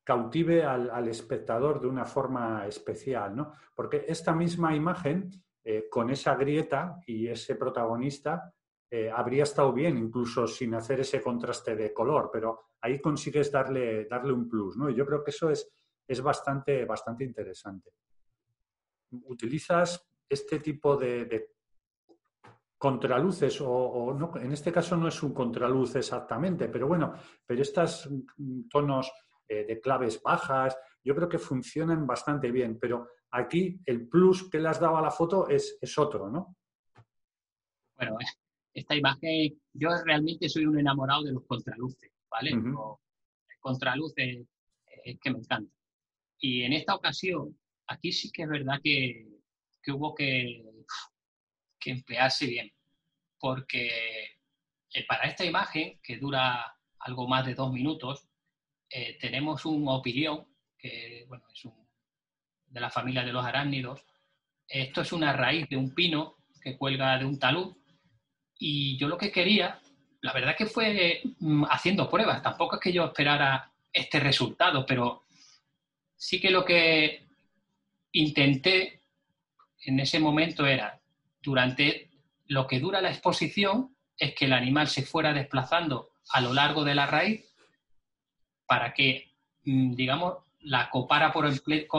[0.05, 3.55] cautive al, espectador de una forma especial, ¿no?
[3.75, 5.31] Porque esta misma imagen,
[5.65, 8.53] eh, con esa grieta y ese protagonista,
[8.91, 14.05] eh, habría estado bien, incluso sin hacer ese contraste de color, pero ahí consigues darle,
[14.05, 14.91] darle un plus, ¿no?
[14.91, 15.73] Y yo creo que eso es,
[16.07, 17.93] es bastante, bastante interesante.
[19.25, 21.25] Utilizas este tipo de,
[22.83, 27.15] contraluces, o, no, en este caso no es un contraluz exactamente, pero bueno,
[27.47, 28.11] pero estos
[28.69, 29.09] tonos
[29.47, 34.59] eh, de claves bajas, yo creo que funcionan bastante bien, pero aquí el plus que
[34.59, 36.57] le has dado a la foto es, es otro, ¿no?
[37.95, 38.17] Bueno,
[38.75, 42.51] esta imagen, yo realmente soy un enamorado de los contraluces, ¿vale?
[42.51, 44.45] El contraluz es,
[45.21, 45.73] que me encanta.
[46.41, 49.39] Y en esta ocasión, aquí sí que es verdad que,
[49.81, 50.65] que hubo que,
[51.83, 52.73] que emplearse bien,
[53.39, 54.39] porque
[54.93, 58.29] eh, para esta imagen, que dura algo más de dos minutos,
[58.89, 60.47] eh, tenemos un opinión,
[60.79, 61.69] que bueno, es
[62.67, 64.05] de la familia de los arácnidos.
[64.69, 67.77] Esto es una raíz de un pino que cuelga de un talud.
[68.59, 69.81] Y yo lo que quería,
[70.21, 75.25] la verdad que fue mm, haciendo pruebas, tampoco es que yo esperara este resultado, pero
[76.17, 77.27] sí que lo que
[78.13, 79.01] intenté
[79.85, 81.02] en ese momento era,
[81.43, 82.11] durante
[82.47, 86.85] lo que dura la exposición, es que el animal se fuera desplazando a lo largo
[86.85, 87.53] de la raíz
[88.67, 89.33] para que,
[89.65, 91.51] mm, digamos, la copara por,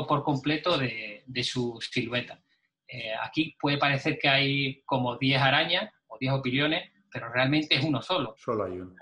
[0.07, 2.41] por completo de, su silueta.
[2.87, 7.83] Eh, aquí puede parecer que hay como 10 arañas o 10 opiniones, pero realmente es
[7.83, 8.35] uno solo.
[8.37, 8.95] Solo hay uno.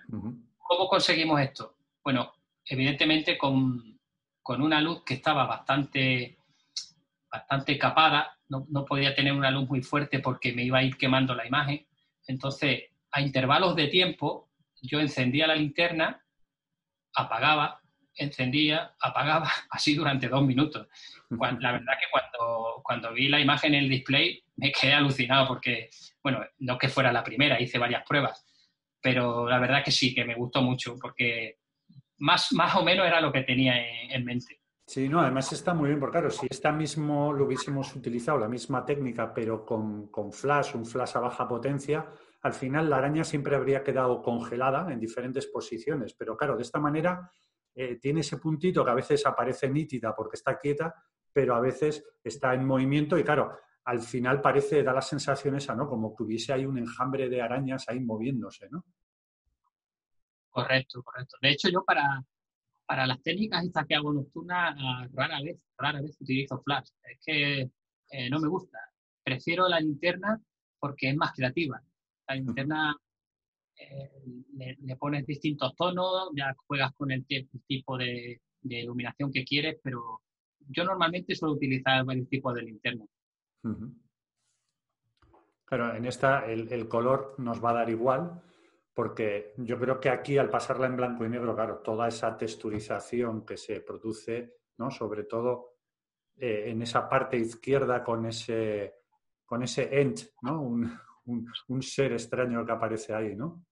[0.57, 1.75] ¿Cómo conseguimos esto?
[2.03, 2.33] Bueno,
[2.65, 3.99] evidentemente con,
[4.41, 6.37] con, una luz que estaba bastante,
[7.29, 8.37] bastante capada,
[8.69, 11.85] no, podía tener una luz muy fuerte porque me iba a ir quemando la imagen.
[12.27, 14.49] Entonces, a intervalos de tiempo,
[14.81, 16.23] yo encendía la linterna,
[17.15, 17.81] apagaba,
[18.15, 20.87] encendía, apagaba, así durante dos minutos.
[21.29, 25.89] la verdad que cuando, cuando vi la imagen en el display me quedé alucinado porque,
[26.21, 28.45] bueno, no que fuera la primera, hice varias pruebas,
[29.01, 31.57] pero la verdad que sí, que me gustó mucho porque
[32.19, 33.75] más, más o menos era lo que tenía
[34.09, 34.60] en, mente.
[34.85, 38.49] Sí, no, además está muy bien, porque claro, si esta mismo lo hubiésemos utilizado, la
[38.49, 42.09] misma técnica, pero con, con flash, un flash a baja potencia,
[42.41, 46.13] al final la araña siempre habría quedado congelada en diferentes posiciones.
[46.13, 47.29] Pero claro, de esta manera
[47.73, 50.93] eh, tiene ese puntito que a veces aparece nítida porque está quieta,
[51.31, 55.75] pero a veces está en movimiento y claro, al final parece, da la sensación esa,
[55.75, 55.87] ¿no?
[55.87, 58.85] Como que hubiese ahí un enjambre de arañas ahí moviéndose, ¿no?
[60.49, 61.37] Correcto, correcto.
[61.41, 62.23] De hecho, yo para,
[62.91, 64.75] para las técnicas estas que hago nocturnas,
[65.13, 66.89] rara vez, rara vez utilizo flash.
[67.09, 67.61] Es que
[68.09, 68.79] eh, no me gusta.
[69.23, 70.37] Prefiero la linterna
[70.77, 71.81] porque es más creativa.
[72.27, 72.93] La linterna
[73.77, 74.11] eh,
[74.81, 80.23] le, pones distintos tonos, ya juegas con el, tipo de, iluminación que quieres, pero
[80.59, 83.05] yo normalmente suelo utilizar varios tipos de linterna.
[85.69, 88.41] Pero en esta el, color nos va a dar igual,
[88.93, 93.45] porque yo creo que aquí al pasarla en blanco y negro, claro, toda esa texturización
[93.45, 94.91] que se produce, ¿no?
[94.91, 95.77] Sobre todo
[96.37, 98.95] eh, en esa parte izquierda con ese,
[99.45, 100.61] con ese ent, ¿no?
[100.61, 103.65] Un, un, ser extraño que aparece ahí, ¿no?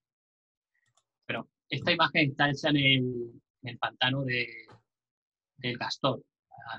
[1.25, 4.47] Pero esta imagen está hecha en el, pantano de,
[5.57, 6.23] del Gastor,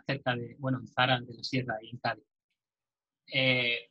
[0.06, 2.24] cerca de, bueno, en Zara de la Sierra en Cádiz.
[3.32, 3.90] Eh,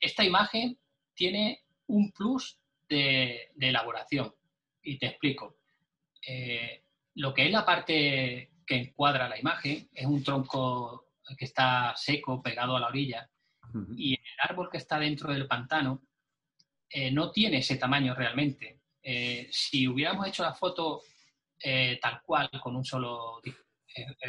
[0.00, 0.78] esta imagen
[1.14, 4.34] tiene un plus de, elaboración
[4.82, 5.58] y te explico.
[6.26, 6.84] Eh,
[7.16, 12.42] lo que es la parte que encuadra la imagen es un tronco que está seco,
[12.42, 13.28] pegado a la orilla,
[13.96, 16.02] y el árbol que está dentro del pantano
[16.88, 18.82] eh, no tiene ese tamaño realmente.
[19.50, 21.02] si hubiéramos hecho la foto
[22.00, 23.40] tal cual, con un solo,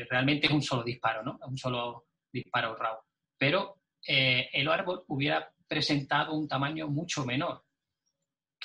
[0.09, 1.37] realmente es un solo disparo, ¿no?
[1.45, 2.97] Un solo disparo RAW.
[3.37, 7.64] Pero eh, el árbol hubiera presentado un tamaño mucho menor.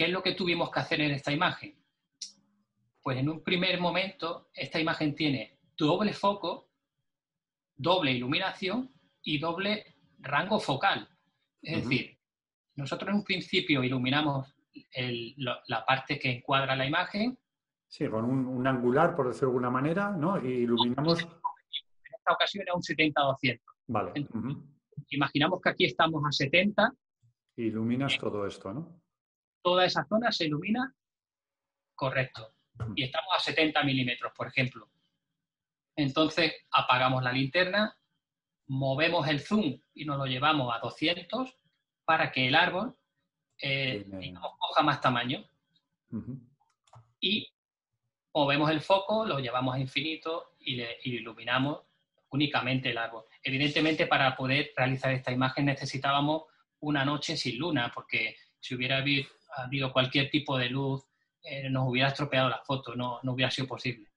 [0.00, 1.74] ¿Qué es lo que tuvimos que hacer en esta imagen?
[3.02, 6.70] Pues en un primer momento esta imagen tiene doble foco,
[7.76, 8.90] doble iluminación
[9.22, 11.06] y doble rango focal.
[11.60, 12.18] Es decir,
[12.76, 14.56] nosotros en un principio iluminamos
[15.36, 17.38] la parte que encuadra la imagen.
[17.86, 20.42] Sí, con un, angular, por decirlo de alguna manera, ¿no?
[20.42, 21.20] Y iluminamos...
[21.20, 23.60] En esta ocasión era un 70-200.
[23.88, 24.12] Vale
[25.10, 26.90] imaginamos que aquí estamos a 70.
[27.56, 28.99] Iluminas todo esto, ¿no?
[29.62, 30.94] Toda esa zona se ilumina
[31.94, 32.54] correcto.
[32.96, 34.88] Y estamos a 70 milímetros, por ejemplo.
[35.96, 37.94] Entonces apagamos la linterna,
[38.68, 41.54] movemos el zoom y nos lo llevamos a 200
[42.06, 42.96] para que el árbol
[43.60, 44.06] eh,
[44.58, 45.44] coja más tamaño.
[47.20, 47.52] Y
[48.32, 51.82] movemos el foco, lo llevamos a infinito y, le, y iluminamos
[52.30, 53.24] únicamente el árbol.
[53.42, 56.44] Evidentemente, para poder realizar esta imagen necesitábamos
[56.80, 59.28] una noche sin luna, porque si hubiera habido
[59.92, 61.04] cualquier tipo de luz,
[61.42, 64.08] eh, nos hubiera estropeado la foto, no, no hubiera sido posible.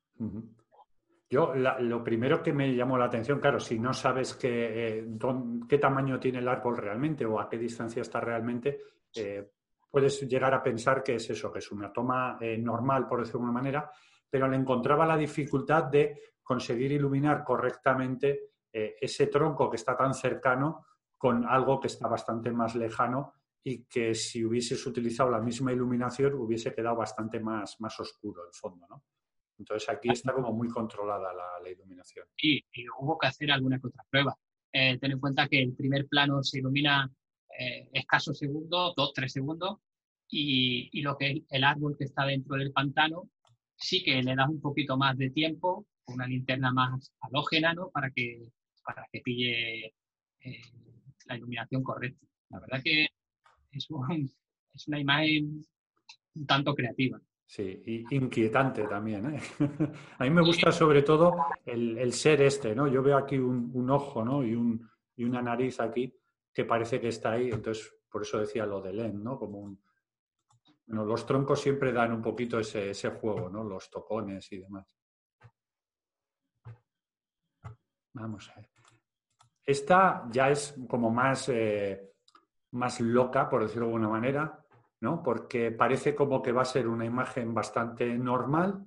[1.29, 6.19] Yo, lo primero que me llamó la atención, claro, si no sabes qué, eh, tamaño
[6.19, 8.81] tiene el árbol realmente o a qué distancia está realmente,
[9.15, 9.49] eh,
[9.89, 13.45] puedes llegar a pensar que es eso, que es una toma normal, por decirlo de
[13.45, 13.91] alguna manera,
[14.29, 20.87] pero le encontraba la dificultad de conseguir iluminar correctamente ese tronco que está tan cercano
[21.15, 26.33] con algo que está bastante más lejano y que si hubieses utilizado la misma iluminación
[26.33, 29.03] hubiese quedado bastante más, más oscuro el fondo, ¿no?
[29.57, 32.25] Entonces aquí está como muy controlada la, iluminación.
[32.35, 34.35] Sí, y hubo que hacer alguna que otra prueba.
[34.73, 37.09] Eh, ten en cuenta que el primer plano se ilumina
[37.57, 39.77] eh, escasos segundos, dos, tres segundos,
[40.27, 43.29] y, y, lo que es el árbol que está dentro del pantano
[43.75, 47.89] sí que le das un poquito más de tiempo una linterna más halógena, ¿no?
[47.89, 48.49] Para que,
[48.83, 49.85] para que pille
[50.41, 50.61] eh,
[51.25, 52.25] la iluminación correcta.
[52.49, 53.07] La verdad que
[53.73, 53.87] es,
[54.73, 55.65] es una imagen
[56.35, 57.19] un tanto creativa.
[57.45, 59.35] Sí, y inquietante también.
[59.35, 59.39] ¿eh?
[60.17, 62.87] A mí me gusta sobre todo el, ser este, ¿no?
[62.87, 64.43] Yo veo aquí un, ojo, ¿no?
[64.43, 66.11] Y, un, y, una nariz aquí
[66.51, 67.49] que parece que está ahí.
[67.51, 69.37] Entonces, por eso decía lo de Len, ¿no?
[69.37, 69.83] Como un...
[70.85, 73.63] Bueno, los troncos siempre dan un poquito ese, ese juego, ¿no?
[73.63, 74.97] Los tocones y demás.
[78.13, 78.69] Vamos a ver.
[79.65, 82.12] Esta ya es como más, eh,
[82.73, 84.59] más loca, por decirlo de alguna manera,
[85.01, 85.23] ¿no?
[85.23, 88.85] Porque parece como que va a ser una imagen bastante normal,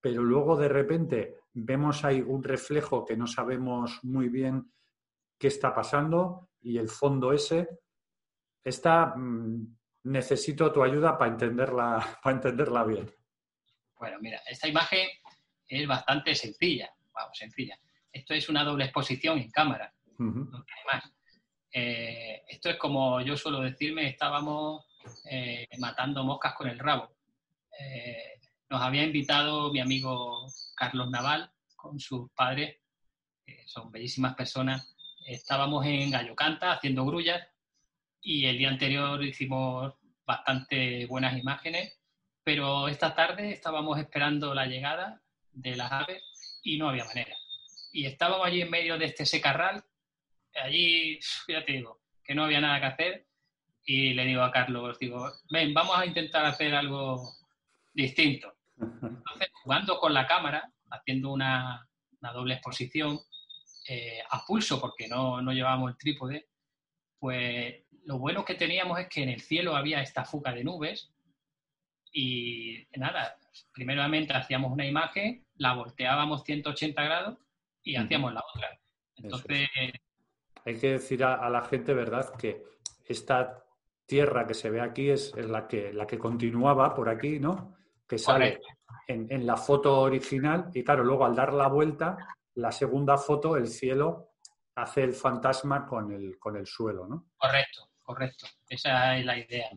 [0.00, 4.72] pero luego de repente vemos ahí un reflejo que no sabemos muy bien
[5.38, 7.68] qué está pasando y el fondo ese.
[8.64, 13.10] Esta mm, necesito tu ayuda para entenderla, para entenderla bien.
[13.98, 15.08] Bueno, mira, esta imagen
[15.68, 17.78] es bastante sencilla, vamos, sencilla
[18.16, 19.92] esto es una doble exposición en cámara.
[21.78, 24.86] Eh, esto es como yo suelo decirme, estábamos
[25.30, 27.14] eh, matando moscas con el rabo.
[27.78, 32.78] Eh, nos había invitado mi amigo Carlos Naval con sus padres,
[33.44, 34.96] que son bellísimas personas.
[35.26, 37.46] Estábamos en Gallocanta haciendo grullas
[38.22, 39.92] y el día anterior hicimos
[40.24, 42.00] bastante buenas imágenes,
[42.42, 45.20] pero esta tarde estábamos esperando la llegada
[45.52, 46.22] de las aves
[46.62, 47.36] y no había manera
[47.96, 49.82] y estábamos allí en medio de este secarral,
[50.62, 53.26] allí, ya te digo, que no había nada que hacer,
[53.84, 57.32] y le digo a Carlos, digo, ven, vamos a intentar hacer algo
[57.94, 58.52] distinto.
[58.78, 61.88] Entonces, jugando con la cámara, haciendo una,
[62.20, 63.20] doble exposición,
[63.88, 66.48] eh, a pulso, porque no, no llevábamos el trípode,
[67.20, 71.12] pues lo bueno que teníamos es que en el cielo había esta fuga de nubes
[72.12, 73.38] y nada,
[73.72, 77.38] primeramente hacíamos una imagen, la volteábamos 180 grados
[77.84, 78.80] y hacíamos la otra.
[79.16, 79.68] Entonces...
[80.66, 82.64] Hay que decir a, la gente, ¿verdad?, que
[83.04, 83.64] esta
[84.04, 87.76] tierra que se ve aquí es, la, que, la que continuaba por aquí, ¿no?
[88.06, 88.60] Que sale
[89.06, 92.16] en, en, la foto original y claro, luego al dar la vuelta,
[92.54, 94.32] la segunda foto, el cielo
[94.76, 97.26] hace el fantasma con el, con el suelo, ¿no?
[97.36, 98.46] Correcto, correcto.
[98.68, 99.70] Esa es la idea.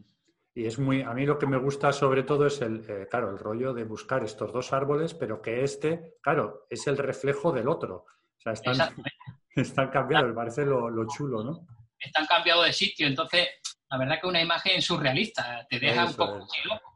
[0.54, 3.30] Y es muy, a mí lo que me gusta sobre todo es el, eh, claro,
[3.30, 7.70] el rollo de buscar estos dos árboles, pero que este, claro, es el reflejo del
[7.70, 8.06] otro.
[8.38, 8.78] O sea, están,
[9.56, 11.68] están cambiados, me parece lo, lo, chulo, ¿no?
[12.00, 13.48] Están cambiados de sitio, entonces,
[13.90, 16.94] la verdad que una imagen surrealista, te deja un poco loco.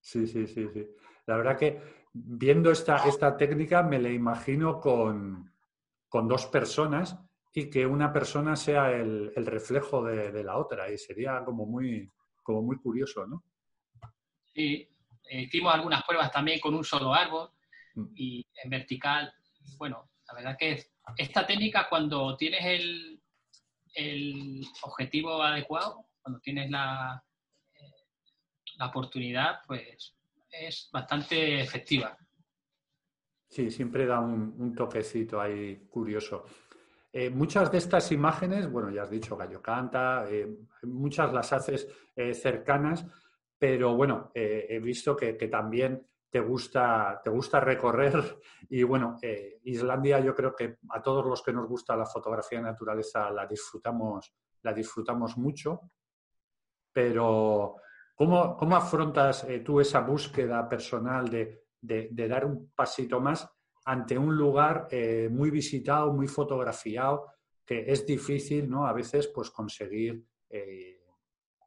[0.00, 0.86] Sí, sí, sí, sí.
[1.26, 1.80] La verdad que
[2.12, 5.52] viendo esta, esta técnica me la imagino con,
[6.08, 7.16] con dos personas
[7.52, 11.66] y que una persona sea el, el reflejo de, de, la otra y sería como
[11.66, 12.10] muy,
[12.42, 13.44] como muy curioso, ¿no?
[14.52, 14.88] Sí,
[15.30, 17.50] hicimos algunas pruebas también con un solo árbol
[17.94, 18.06] mm.
[18.14, 19.32] y en vertical.
[19.78, 20.72] Bueno, la verdad que
[21.16, 23.20] esta técnica cuando tienes el,
[23.94, 27.22] el objetivo adecuado, cuando tienes la,
[27.74, 28.06] eh,
[28.78, 30.16] la oportunidad, pues
[30.50, 32.16] es bastante efectiva.
[33.48, 36.44] Sí, siempre da un, un toquecito ahí curioso.
[37.12, 40.48] Eh, muchas de estas imágenes, bueno, ya has dicho Gallo Canta, eh,
[40.82, 41.88] muchas las haces
[42.32, 43.04] cercanas,
[43.58, 49.16] pero bueno, he visto que, también te gusta, te gusta recorrer y bueno,
[49.64, 53.46] Islandia yo creo que a todos los que nos gusta la fotografía de naturaleza la
[53.46, 55.90] disfrutamos, la disfrutamos mucho,
[56.92, 57.76] pero
[58.14, 63.48] ¿cómo, cómo afrontas tú esa búsqueda personal de, de, dar un pasito más
[63.84, 67.26] ante un lugar eh, muy visitado, muy fotografiado,
[67.64, 68.86] que es difícil, ¿no?
[68.86, 71.02] A veces, pues conseguir eh,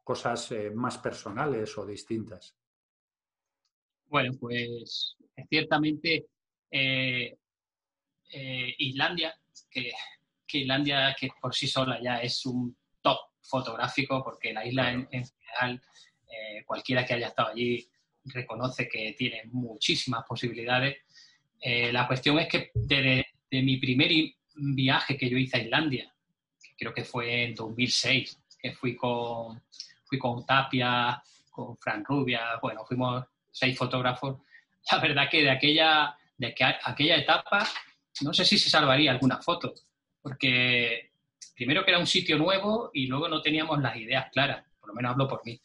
[0.02, 2.56] cosas eh, más personales o distintas.
[4.14, 5.16] Bueno, pues
[5.50, 6.26] ciertamente
[8.78, 9.34] Islandia,
[9.68, 9.90] que,
[10.52, 15.24] Islandia que por sí sola ya es un top fotográfico, porque la isla en, en
[15.24, 15.82] general,
[16.64, 17.84] cualquiera que haya estado allí
[18.26, 20.98] reconoce que tiene muchísimas posibilidades.
[21.60, 24.12] Eh, la cuestión es que de, mi primer
[24.54, 26.14] viaje que yo hice a Islandia,
[26.62, 29.60] que creo que fue en 2006, que fui con,
[30.04, 33.24] fui con Tapia, con Fran Rubia, bueno, fuimos
[33.54, 34.42] seis fotógrafos.
[34.90, 37.66] La verdad que de aquella, de aquella etapa
[38.22, 39.74] no sé si se salvaría alguna foto,
[40.22, 41.10] porque
[41.56, 44.94] primero que era un sitio nuevo y luego no teníamos las ideas claras, por lo
[44.94, 45.60] menos hablo por mí.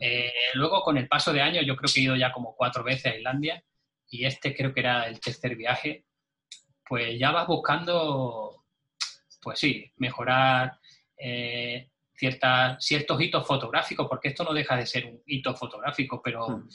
[0.00, 2.82] Eh, luego, con el paso de años, yo creo que he ido ya como cuatro
[2.82, 3.62] veces a Islandia
[4.08, 6.04] y este creo que era el tercer viaje,
[6.86, 8.64] pues ya vas buscando,
[9.40, 10.78] pues sí, mejorar
[11.16, 16.68] eh, ciertos hitos fotográficos, porque esto no deja de ser un hito fotográfico, pero hmm.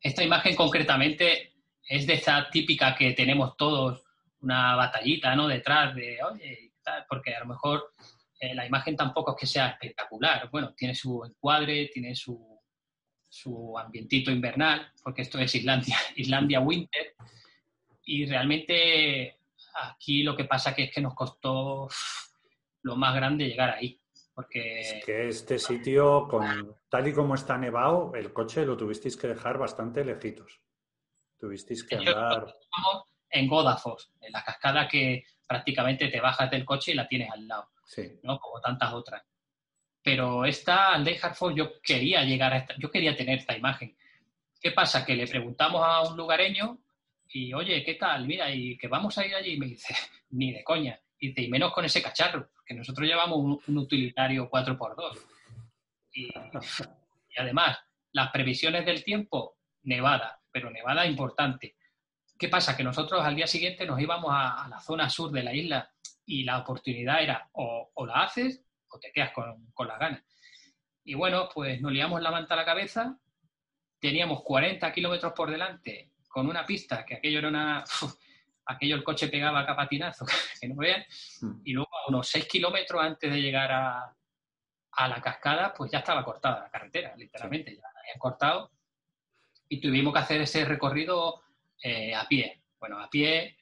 [0.00, 4.02] Esta imagen concretamente es de esa típica que tenemos todos,
[4.40, 5.48] una batallita, ¿no?
[5.48, 6.72] Detrás de, oye,
[7.08, 7.92] porque a lo mejor
[8.40, 10.48] eh, la imagen tampoco es que sea espectacular.
[10.50, 12.58] Bueno, tiene su encuadre, tiene su
[13.28, 17.14] su ambientito invernal, porque esto es Islandia, Islandia Winter,
[18.04, 19.38] y realmente
[19.74, 21.88] aquí lo que pasa que es que nos costó
[22.82, 24.00] lo más grande llegar ahí.
[24.38, 24.80] Porque...
[24.80, 29.26] Es que este sitio, con, tal y como está nevado, el coche lo tuvisteis que
[29.26, 30.60] dejar bastante lejitos.
[31.40, 32.46] Tuvisteis que andar...
[33.30, 37.48] En Godafoss, en la cascada que prácticamente te bajas del coche y la tienes al
[37.48, 38.20] lado, sí.
[38.22, 38.38] ¿no?
[38.38, 39.22] como tantas otras
[40.08, 43.94] pero esta Aldey Hartford yo quería llegar a esta, yo quería tener esta imagen.
[44.58, 45.04] ¿Qué pasa?
[45.04, 46.78] Que le preguntamos a un lugareño
[47.28, 48.26] y, oye, ¿qué tal?
[48.26, 49.52] Mira, y que vamos a ir allí.
[49.52, 49.94] Y me dice,
[50.30, 50.98] ni de coña.
[51.18, 55.18] Y y menos con ese cacharro, que nosotros llevamos un, utilitario 4x2.
[56.12, 56.28] Y,
[57.36, 57.78] además,
[58.12, 61.76] las previsiones del tiempo, nevada, pero nevada importante.
[62.38, 62.76] ¿Qué pasa?
[62.76, 65.90] Que nosotros al día siguiente nos íbamos a, la zona sur de la isla
[66.24, 70.22] y la oportunidad era o, o la haces o te quedas con, con las ganas.
[71.04, 73.18] Y bueno, pues nos liamos la manta a la cabeza,
[73.98, 77.84] teníamos 40 kilómetros por delante con una pista que aquello era una...
[78.68, 80.24] aquello el coche pegaba capatinazo,
[80.60, 81.04] que no vean,
[81.40, 81.60] hmm.
[81.64, 84.14] y luego a unos 6 kilómetros antes de llegar a,
[84.92, 88.70] a, la cascada, pues ya estaba cortada la carretera, literalmente, ya la habían cortado,
[89.68, 91.42] y tuvimos que hacer ese recorrido
[91.82, 92.62] eh, a pie.
[92.78, 93.56] Bueno, a pie,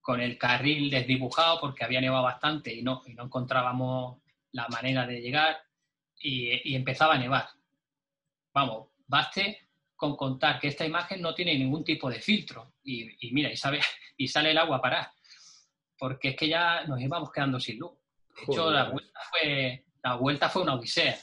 [0.00, 4.18] con el carril desdibujado, porque había nevado bastante y no, y no encontrábamos
[4.52, 5.58] la manera de llegar
[6.18, 7.48] y, empezaba a nevar.
[8.52, 9.69] Vamos, baste
[10.00, 13.80] con contar que esta imagen no tiene ningún tipo de filtro y, mira, y, sabe,
[14.16, 15.12] y sale el agua para
[15.98, 17.92] porque es que ya nos íbamos quedando sin luz.
[18.34, 21.18] De hecho, la vuelta, fue, la vuelta fue una odisea.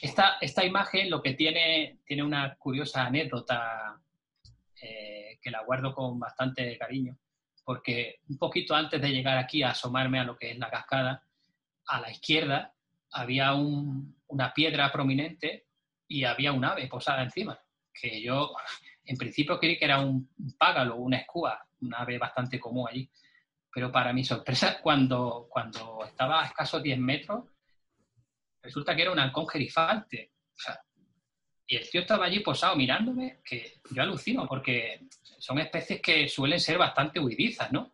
[0.00, 4.00] Esta, esta imagen lo que tiene, tiene una curiosa anécdota
[4.80, 7.18] eh, que la guardo con bastante cariño,
[7.64, 11.24] porque un poquito antes de llegar aquí a asomarme a lo que es la cascada,
[11.88, 12.72] a la izquierda
[13.10, 15.65] había una piedra prominente
[16.08, 17.58] y había un ave posada encima,
[17.92, 18.54] que yo
[19.04, 20.28] en principio creí que era un
[20.58, 23.08] págalo, una escúa, un ave bastante común allí.
[23.72, 27.44] Pero para mi sorpresa, cuando, cuando estaba a escasos 10 metros,
[28.62, 30.32] resulta que era un halcón gerifante.
[31.66, 35.06] y el tío estaba allí posado mirándome, que yo alucino, porque
[35.38, 37.92] son especies que suelen ser bastante huidizas, ¿no?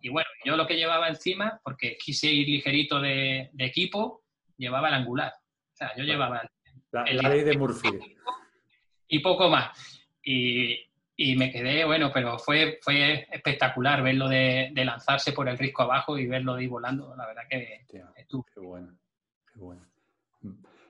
[0.00, 4.24] Y bueno, yo lo que llevaba encima, porque quise ir ligerito de, equipo,
[4.56, 5.32] llevaba el angular.
[5.34, 6.48] O sea, yo llevaba
[6.92, 7.90] la, ley de Murphy.
[9.08, 9.78] Y poco más.
[10.22, 10.76] Y,
[11.16, 16.18] y, me quedé, bueno, pero fue, fue espectacular verlo de, lanzarse por el risco abajo
[16.18, 17.14] y verlo de ir volando.
[17.16, 17.86] La verdad que.
[17.88, 18.02] Qué
[18.60, 18.96] bueno,
[19.52, 19.86] qué bueno.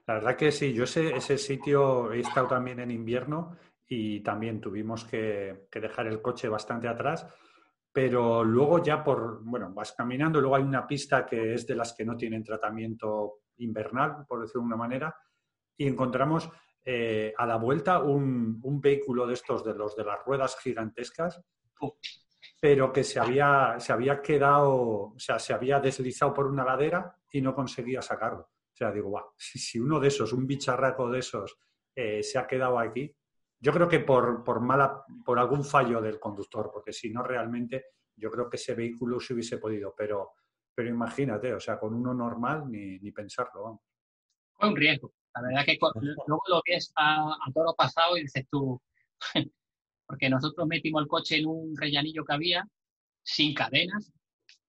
[0.07, 4.61] La verdad que sí, yo ese, ese sitio he estado también en invierno y también
[4.61, 7.27] tuvimos que, que dejar el coche bastante atrás
[7.99, 11.95] pero luego ya por, bueno, vas caminando, luego hay una pista que es de las
[11.95, 15.17] que no tienen tratamiento invernal, por decirlo de una manera,
[15.79, 16.51] y encontramos
[16.85, 21.41] eh, a la vuelta un, vehículo de estos, de los de las ruedas gigantescas,
[22.61, 27.17] pero que se había, se había quedado, o sea, se había deslizado por una ladera
[27.31, 28.41] y no conseguía sacarlo.
[28.41, 31.59] O sea, digo, guau, si, uno de esos, un bicharraco de esos,
[31.95, 33.15] eh, se ha quedado aquí,
[33.61, 37.87] yo creo que por, por, mala, por algún fallo del conductor, porque si no realmente
[38.17, 40.33] yo creo que ese vehículo se hubiese podido, pero,
[40.75, 43.63] pero imagínate, o sea, con uno normal ni, ni pensarlo.
[43.63, 43.81] Vamos.
[44.55, 45.13] Fue un riesgo.
[45.41, 45.79] La verdad que
[46.27, 48.81] luego lo ves a, a toro pasado y dices tú,
[50.07, 52.69] porque nosotros metimos el coche en un rellanillo que había,
[53.23, 54.13] sin cadenas.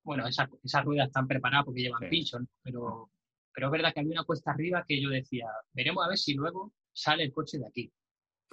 [0.04, 3.12] Bueno, esas, esas ruedas están preparadas porque llevan pinchos, pero,
[3.54, 6.34] pero es verdad que había una cuesta arriba que yo decía, veremos a ver si
[6.34, 7.92] luego sale el coche de aquí.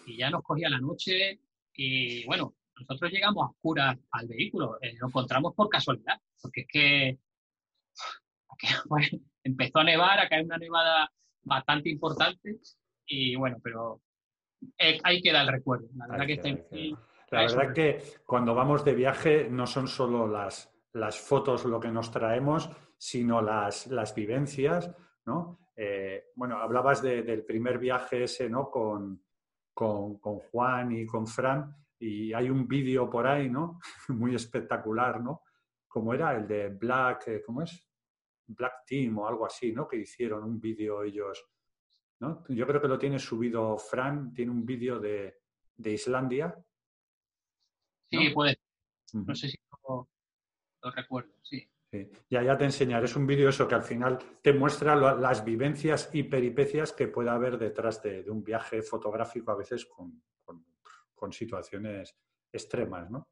[0.06, 1.40] Y ya nos cogía la noche
[1.72, 6.66] y bueno, nosotros llegamos a oscuras al vehículo, eh, lo encontramos por casualidad, porque es
[6.68, 7.18] que,
[9.44, 11.10] empezó a nevar, acá hay una nevada
[11.46, 12.58] bastante importante
[13.06, 14.02] y bueno, pero
[14.78, 15.88] eh, ahí queda el recuerdo.
[15.96, 16.94] La verdad, que,
[17.30, 21.90] la verdad que cuando vamos de viaje no son solo las, las fotos lo que
[21.90, 22.68] nos traemos,
[22.98, 24.90] sino las, las vivencias,
[25.24, 25.70] ¿no?
[25.76, 28.70] Eh, bueno, hablabas del primer viaje ese, ¿no?
[28.70, 29.22] Con,
[29.72, 33.78] con, Juan y con Fran, y hay un vídeo por ahí, ¿no?
[34.08, 35.42] Muy espectacular, ¿no?
[35.86, 37.85] Como era el de Black, eh, ¿cómo es?
[38.46, 39.86] Black Team o algo así, ¿no?
[39.86, 41.44] Que hicieron un vídeo ellos,
[42.20, 42.44] ¿no?
[42.48, 45.40] Yo creo que lo tiene subido Fran, tiene un vídeo de,
[45.78, 46.56] Islandia.
[48.08, 48.58] Sí, puede.
[49.12, 49.58] No sé si
[50.82, 51.68] lo recuerdo, sí.
[52.28, 53.06] Ya, ya te enseñaré.
[53.06, 57.30] Es un vídeo eso que al final te muestra las vivencias y peripecias que puede
[57.30, 60.22] haber detrás de, un viaje fotográfico, a veces con,
[61.32, 62.16] situaciones
[62.52, 63.28] extremas, ¿no?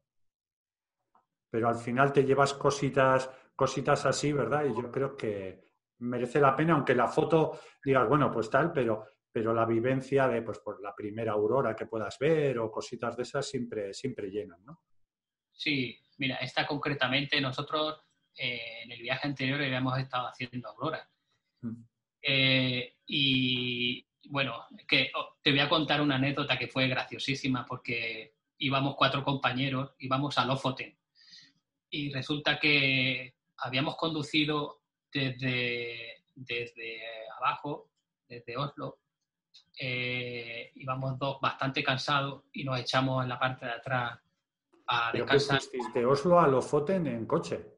[1.49, 4.65] Pero al final te llevas cositas, cositas así, ¿verdad?
[4.65, 5.63] Y yo creo que
[5.99, 10.41] merece la pena, aunque la foto digas, bueno, pues tal, pero, pero la vivencia de
[10.41, 14.63] pues, por la primera aurora que puedas ver o cositas de esas siempre, siempre llenan,
[14.65, 14.81] ¿no?
[15.51, 18.01] Sí, mira, esta concretamente nosotros
[18.35, 21.09] eh, en el viaje anterior habíamos estado haciendo Aurora.
[21.61, 21.83] Mm.
[22.21, 28.35] Eh, y bueno, que oh, te voy a contar una anécdota que fue graciosísima porque
[28.57, 30.97] íbamos cuatro compañeros, íbamos a Lofoten
[31.89, 34.81] y resulta que habíamos conducido
[35.11, 37.01] desde, desde
[37.37, 37.91] abajo,
[38.27, 38.99] desde Oslo,
[39.79, 44.19] eh, íbamos dos bastante cansados y nos echamos en la parte de atrás
[44.87, 45.61] a descansar.
[45.93, 47.75] ¿De Oslo a Lofoten en coche?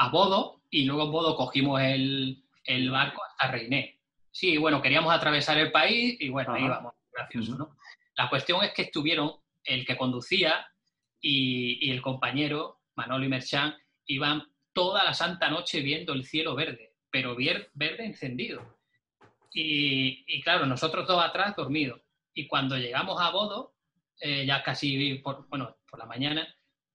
[0.00, 2.42] a Bodo y luego en Bodo cogimos el,
[2.90, 4.00] barco hasta Reiné.
[4.30, 7.76] Sí, bueno, queríamos atravesar el país y bueno, ahí vamos, gracioso, ¿no?
[8.16, 9.32] La cuestión es que estuvieron
[9.64, 10.66] el que conducía
[11.20, 13.74] y, el compañero, Manolo y Merchan,
[14.06, 14.42] iban
[14.72, 18.78] toda la santa noche viendo el cielo verde, pero verde encendido.
[19.52, 22.00] Y, claro, nosotros dos atrás dormidos.
[22.34, 23.74] Y cuando llegamos a Bodo,
[24.20, 26.46] eh, ya casi por, bueno, por la mañana,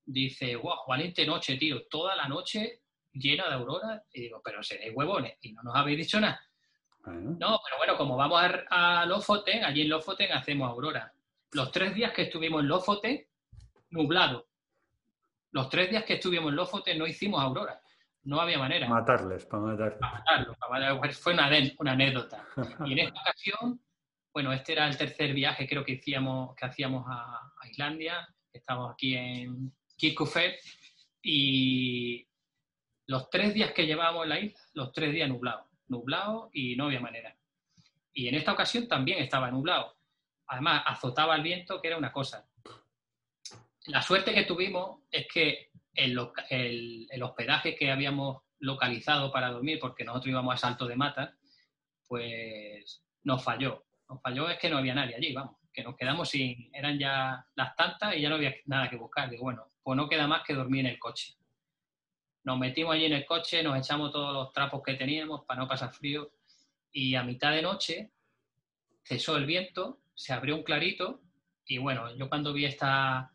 [0.05, 4.03] dice, wow, valiente noche, tío, toda la noche llena de aurora.
[4.13, 6.41] Y digo, pero seréis huevones y no nos habéis dicho nada.
[7.05, 11.13] No, pero bueno, como vamos a, a, Lofoten, allí en Lofoten hacemos aurora.
[11.51, 13.27] Los tres días que estuvimos en Lofoten,
[13.91, 14.44] nublado.
[15.55, 17.79] Los tres días que estuvimos en Lofoten no hicimos aurora.
[18.23, 18.89] No había manera.
[18.89, 19.97] Matarles, para matar.
[19.97, 21.49] Para matarlos, para pues fue una,
[21.79, 22.45] una, anécdota.
[22.85, 23.81] Y en esta ocasión,
[24.33, 28.27] bueno, este era el tercer viaje creo que, hacíamos, que hacíamos a, Islandia.
[28.51, 30.59] Estamos aquí en Kirkufet
[31.21, 32.27] y
[33.07, 36.87] los tres días que llevábamos en la isla, los tres días nublados, nublado y no
[36.87, 37.33] había manera.
[38.11, 39.95] Y en esta ocasión también estaba nublado.
[40.47, 42.45] Además, azotaba el viento, que era una cosa.
[43.87, 50.31] La suerte que tuvimos es que el, hospedaje que habíamos localizado para dormir, porque nosotros
[50.31, 51.37] íbamos a Salto de Mata,
[52.07, 53.85] pues nos falló.
[54.09, 57.45] Nos falló es que no había nadie allí, vamos, que nos quedamos sin, eran ya
[57.55, 59.29] las tantas y ya no había nada que buscar.
[59.29, 61.35] Digo, bueno, pues no queda más que dormir en el coche.
[62.43, 65.67] Nos metimos allí en el coche, nos echamos todos los trapos que teníamos para no
[65.67, 66.31] pasar frío
[66.91, 68.11] y a mitad de noche
[69.03, 71.21] cesó el viento, se abrió un clarito
[71.65, 73.34] y bueno, yo cuando vi esta,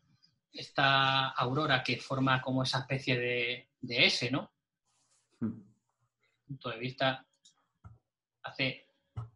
[0.53, 4.51] esta aurora que forma como esa especie de, de S, ¿no?
[5.39, 5.61] Hmm.
[6.47, 7.25] Punto de vista,
[8.43, 8.87] hace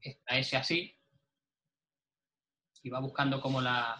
[0.01, 0.95] esta S así
[2.85, 3.99] y va buscando como la,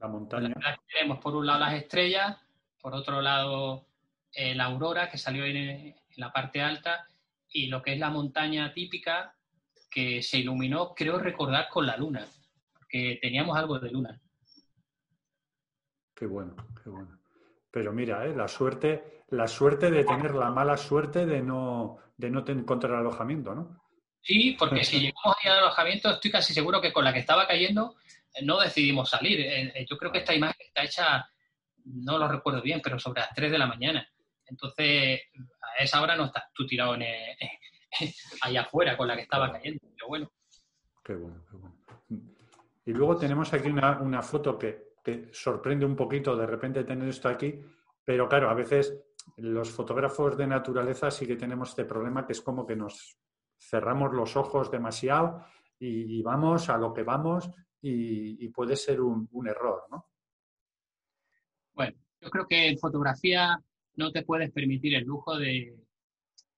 [0.00, 0.52] la montaña.
[0.92, 2.36] tenemos por un lado las estrellas,
[2.80, 3.86] por otro lado
[4.32, 7.06] eh, la aurora que salió en, en, la parte alta
[7.48, 9.36] y lo que es la montaña típica
[9.88, 12.26] que se iluminó, creo recordar, con la luna,
[12.72, 14.20] porque teníamos algo de luna.
[16.22, 17.18] Qué bueno, qué bueno.
[17.68, 18.32] Pero mira, ¿eh?
[18.32, 23.56] la suerte, la suerte de tener la mala suerte de no, de no encontrar alojamiento,
[23.56, 23.82] ¿no?
[24.20, 27.44] Sí, porque si llegamos a al alojamiento, estoy casi seguro que con la que estaba
[27.48, 27.96] cayendo
[28.34, 29.40] eh, no decidimos salir.
[29.40, 31.28] Eh, yo creo que esta imagen está hecha,
[31.86, 34.08] no lo recuerdo bien, pero sobre las 3 de la mañana.
[34.46, 35.22] Entonces,
[35.60, 37.02] a esa hora no estás tú tirado en,
[38.42, 39.80] allá afuera con la que estaba cayendo.
[39.92, 40.30] Pero bueno.
[41.02, 41.76] Qué bueno, qué bueno.
[42.84, 47.28] Y luego tenemos aquí una, foto que, que, sorprende un poquito de repente tener esto
[47.28, 47.60] aquí,
[48.04, 48.96] pero claro, a veces
[49.36, 53.18] los fotógrafos de naturaleza sí que tenemos este problema que es como que nos
[53.58, 55.44] cerramos los ojos demasiado
[55.78, 57.50] y, vamos a lo que vamos
[57.80, 60.08] y, puede ser un, error, ¿no?
[61.74, 63.58] Bueno, yo creo que en fotografía
[63.96, 65.76] no te puedes permitir el lujo de,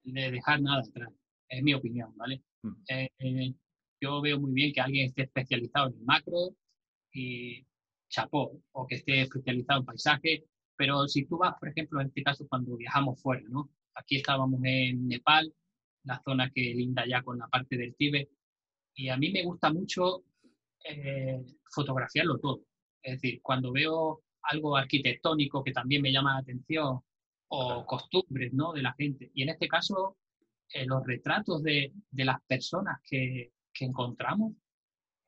[0.03, 1.13] de dejar nada atrás
[1.49, 2.43] es mi opinión, ¿vale?
[2.63, 2.73] Mm.
[2.89, 3.55] Eh, eh,
[4.01, 6.55] yo veo muy bien que alguien esté especializado en el macro
[7.13, 7.65] y
[8.09, 10.45] chapó, o que esté especializado en paisaje,
[10.77, 13.71] pero si tú vas, por ejemplo, en este caso cuando viajamos fuera, ¿no?
[13.95, 15.53] Aquí estábamos en Nepal,
[16.05, 18.29] la zona que linda ya con la parte del Tíbet,
[18.95, 20.25] y a mí me gusta mucho
[20.85, 22.63] eh, fotografiarlo todo.
[23.03, 27.01] Es decir, cuando veo algo arquitectónico que también me llama la atención,
[27.49, 28.73] o costumbres, ¿no?
[28.73, 29.31] De la gente.
[29.35, 30.17] Y en este caso,
[30.73, 34.55] eh, los retratos de, de las personas que, que encontramos,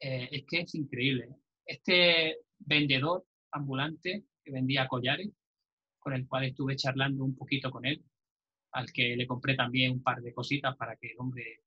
[0.01, 1.29] eh, es que es increíble.
[1.65, 5.31] Este vendedor ambulante que vendía collares,
[5.99, 8.05] con el cual estuve charlando un poquito con él,
[8.73, 11.61] al que le compré también un par de cositas para que el hombre...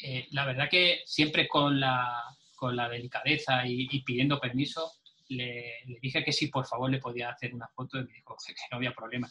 [0.00, 2.22] Eh, la verdad que siempre con la,
[2.56, 4.90] con la delicadeza y, pidiendo permiso,
[5.28, 8.36] le, le, dije que sí, por favor, le podía hacer una foto y me dijo
[8.46, 9.28] que no había problema.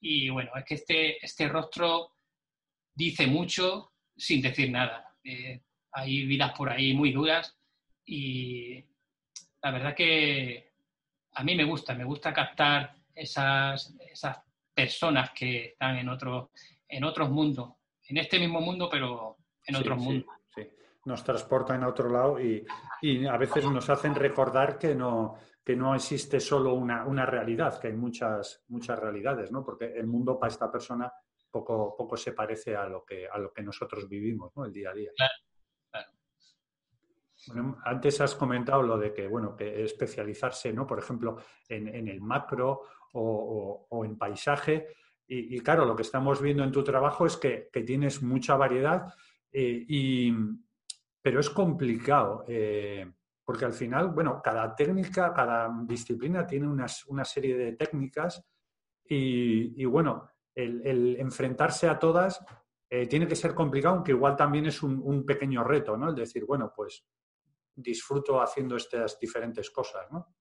[0.00, 2.12] Y bueno, es que este, este rostro
[2.94, 5.16] dice mucho sin decir nada.
[5.24, 5.62] Eh,
[5.92, 7.56] hay vidas por ahí muy duras
[8.04, 8.84] y
[9.68, 10.72] la verdad que
[11.34, 14.38] a mí me gusta, me gusta captar esas, esas
[14.72, 16.52] personas que están en, otro,
[16.88, 17.74] en otros mundos,
[18.08, 20.34] en este mismo mundo, pero en otros mundos.
[20.54, 20.66] Sí,
[21.04, 22.64] Nos transportan a otro lado y,
[23.02, 27.78] y, a veces nos hacen recordar que no, que no existe solo una, una realidad,
[27.78, 29.62] que hay muchas, muchas realidades, ¿no?
[29.62, 31.12] Porque el mundo para esta persona
[31.50, 34.64] poco, poco se parece a lo que, a lo que nosotros vivimos, ¿no?
[34.64, 35.10] El día a día.
[37.84, 40.86] Antes has comentado lo de que, bueno, que especializarse, ¿no?
[40.86, 41.36] Por ejemplo,
[41.68, 42.82] en, el macro
[43.12, 44.86] o, en paisaje.
[45.26, 49.12] Y, claro, lo que estamos viendo en tu trabajo es que, tienes mucha variedad,
[49.52, 50.32] eh, y,
[51.20, 52.44] pero es complicado.
[52.48, 53.10] Eh,
[53.44, 58.44] porque al final, bueno, cada técnica, cada disciplina tiene una serie de técnicas
[59.08, 62.44] y, bueno, el, enfrentarse a todas
[62.90, 66.10] eh, tiene que ser complicado, aunque igual también es un, pequeño reto, ¿no?
[66.10, 67.04] El decir, bueno, pues
[67.82, 70.34] disfruto haciendo estas diferentes cosas, ¿no?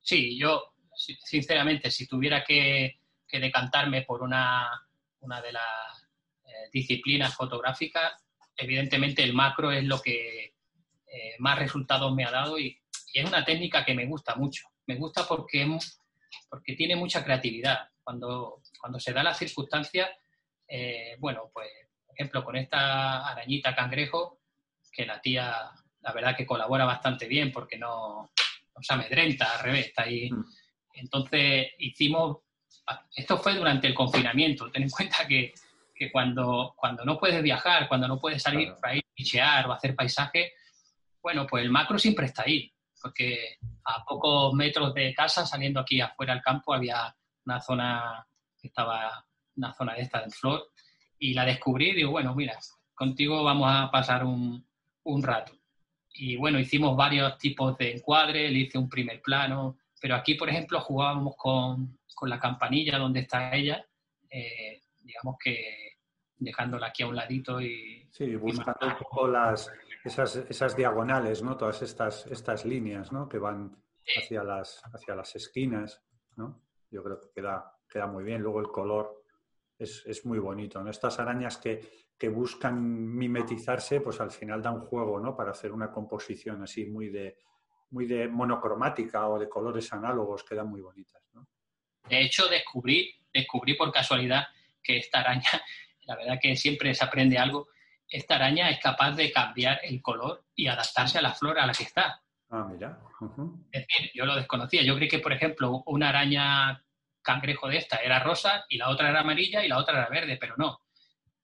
[0.00, 4.70] Sí, yo, sinceramente, si tuviera que, decantarme por una,
[5.20, 6.08] una de las
[6.44, 8.14] eh, disciplinas fotográficas,
[8.56, 10.44] evidentemente el macro es lo que
[11.06, 12.80] eh, más resultados me ha dado y,
[13.14, 14.68] es una técnica que me gusta mucho.
[14.86, 15.66] Me gusta porque,
[16.48, 17.88] porque tiene mucha creatividad.
[18.04, 20.08] Cuando, cuando se da la circunstancia,
[20.68, 21.68] eh, bueno, pues,
[22.06, 24.38] por ejemplo, con esta arañita cangrejo,
[24.92, 25.70] que la tía,
[26.00, 28.30] la verdad que colabora bastante bien porque no,
[28.74, 30.30] no se amedrenta, al revés, está ahí.
[30.30, 30.44] Mm.
[30.94, 32.38] Entonces hicimos,
[33.14, 35.52] esto fue durante el confinamiento, ten en cuenta que,
[35.94, 39.72] que cuando, cuando no puedes viajar, cuando no puedes salir para ir a pichear o
[39.72, 40.52] hacer paisaje,
[41.20, 46.00] bueno, pues el macro siempre está ahí, porque a pocos metros de casa, saliendo aquí
[46.00, 48.24] afuera al campo, había una zona
[48.62, 49.24] estaba
[49.56, 50.70] una zona de esta en flor,
[51.18, 52.56] y la descubrí y digo, bueno, mira,
[52.94, 54.64] contigo vamos a pasar un,
[55.02, 55.57] un rato.
[56.18, 60.48] Y bueno, hicimos varios tipos de encuadre, le hice un primer plano, pero aquí, por
[60.48, 63.86] ejemplo, jugábamos con, con la campanilla donde está ella,
[64.28, 65.98] eh, digamos que
[66.36, 68.08] dejándola aquí a un ladito y...
[68.10, 69.70] Sí, buscando un poco las,
[70.04, 71.56] esas, esas, diagonales, ¿no?
[71.56, 73.28] Todas estas, estas líneas, ¿no?
[73.28, 73.76] Que van
[74.16, 76.02] hacia las, hacia las esquinas,
[76.36, 76.62] ¿no?
[76.90, 78.42] Yo creo que queda, queda muy bien.
[78.42, 79.17] Luego el color
[79.78, 80.90] es, es muy bonito, ¿no?
[80.90, 82.82] Estas arañas que, que, buscan
[83.16, 85.36] mimetizarse, pues al final dan juego, ¿no?
[85.36, 87.38] Para hacer una composición así muy de,
[87.90, 91.46] muy de monocromática o de colores análogos, quedan muy bonitas, ¿no?
[92.08, 94.46] De hecho, descubrí, descubrí por casualidad
[94.82, 95.50] que esta araña
[96.08, 97.68] la verdad que siempre se aprende algo,
[98.08, 101.74] esta araña es capaz de cambiar el color y adaptarse a la flora a la
[101.74, 102.22] que está.
[102.48, 102.98] Ah, mira.
[103.70, 104.82] Es decir, yo lo desconocía.
[104.82, 106.82] Yo creí que, por ejemplo, una araña
[107.28, 110.38] cangrejo de esta era rosa y la otra era amarilla y la otra era verde,
[110.40, 110.80] pero no.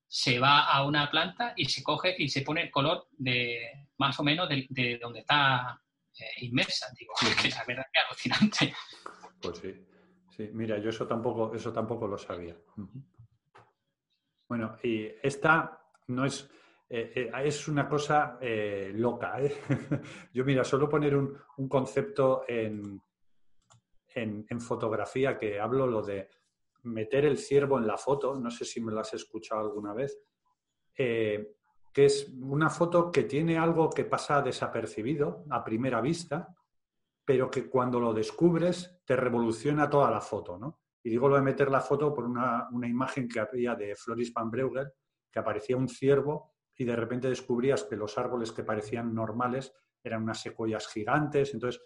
[0.06, 4.18] Se va a una planta y se coge y se pone el color de más
[4.18, 5.80] o menos de, donde está
[6.18, 6.86] eh, inmersa.
[6.98, 7.12] Digo,
[7.42, 8.74] que la verdad que es alucinante.
[9.40, 9.74] Pues sí.
[10.36, 12.56] Sí, mira, yo eso tampoco, eso tampoco lo sabía.
[14.48, 16.50] Bueno, y esta no es,
[16.88, 19.36] eh, eh, es una cosa eh, loca.
[20.32, 23.00] Yo, mira, solo poner un, concepto en,
[24.14, 26.28] en, fotografía que hablo lo de
[26.84, 30.18] meter el ciervo en la foto, no sé si me lo has escuchado alguna vez,
[30.94, 31.56] que
[31.94, 36.54] es una foto que tiene algo que pasa desapercibido a primera vista,
[37.24, 40.80] pero que cuando lo descubres te revoluciona toda la foto, ¿no?
[41.02, 44.50] Y digo lo de meter la foto por una, imagen que había de Floris van
[44.50, 44.94] Breuger,
[45.30, 50.22] que aparecía un ciervo y de repente descubrías que los árboles que parecían normales eran
[50.22, 51.52] unas secuoyas gigantes.
[51.52, 51.82] Entonces,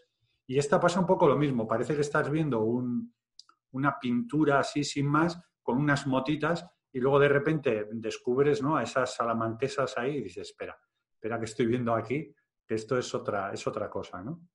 [0.49, 1.69] y esta pasa un poco lo mismo.
[1.69, 7.29] Parece que estás viendo una pintura así sin más, con unas motitas, y luego de
[7.29, 8.75] repente descubres ¿no?
[8.75, 10.75] a esas salamanquesas ahí y dices, espera,
[11.13, 12.35] espera que estoy viendo aquí,
[12.67, 14.49] que esto es otra, es otra cosa, ¿no?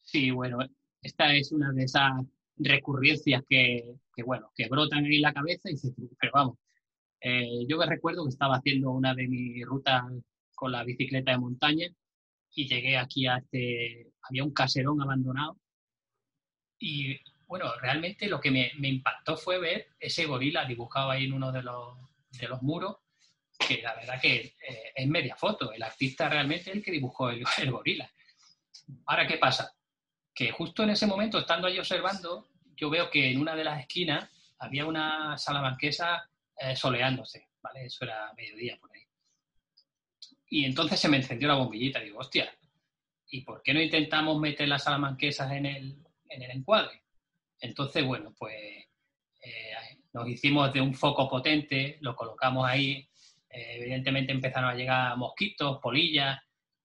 [0.00, 0.58] Sí, bueno,
[1.02, 2.10] esta es una de esas
[2.56, 3.94] recurrencias que,
[4.24, 6.58] bueno, que brotan en la cabeza y dices, pero vamos,
[7.20, 10.02] eh, yo me recuerdo que estaba haciendo una de mis rutas
[10.54, 11.94] con la bicicleta de montaña
[12.54, 15.58] y llegué aquí a este, había un caserón abandonado
[16.78, 21.52] y bueno, realmente lo que me, impactó fue ver ese gorila dibujado ahí en uno
[21.52, 21.98] de los,
[22.30, 22.96] de los muros,
[23.58, 27.28] que la verdad que eh, es media foto, el artista realmente es el que dibujó
[27.28, 28.10] el, el gorila.
[29.06, 29.74] Ahora, ¿qué pasa?
[30.34, 33.80] que justo en ese momento, estando ahí observando, yo veo que en una de las
[33.80, 37.86] esquinas había una salamanquesa eh, soleándose, ¿vale?
[37.86, 39.02] Eso era mediodía por ahí.
[40.52, 42.54] Y entonces se me encendió la bombillita, digo, hostia,
[43.30, 45.96] ¿y por qué no intentamos meter las salamanquesas en el,
[46.28, 47.04] en el encuadre?
[47.58, 49.72] Entonces, bueno, pues eh,
[50.12, 53.08] nos hicimos de un foco potente, lo colocamos ahí,
[53.48, 56.38] eh, evidentemente empezaron a llegar mosquitos, polillas,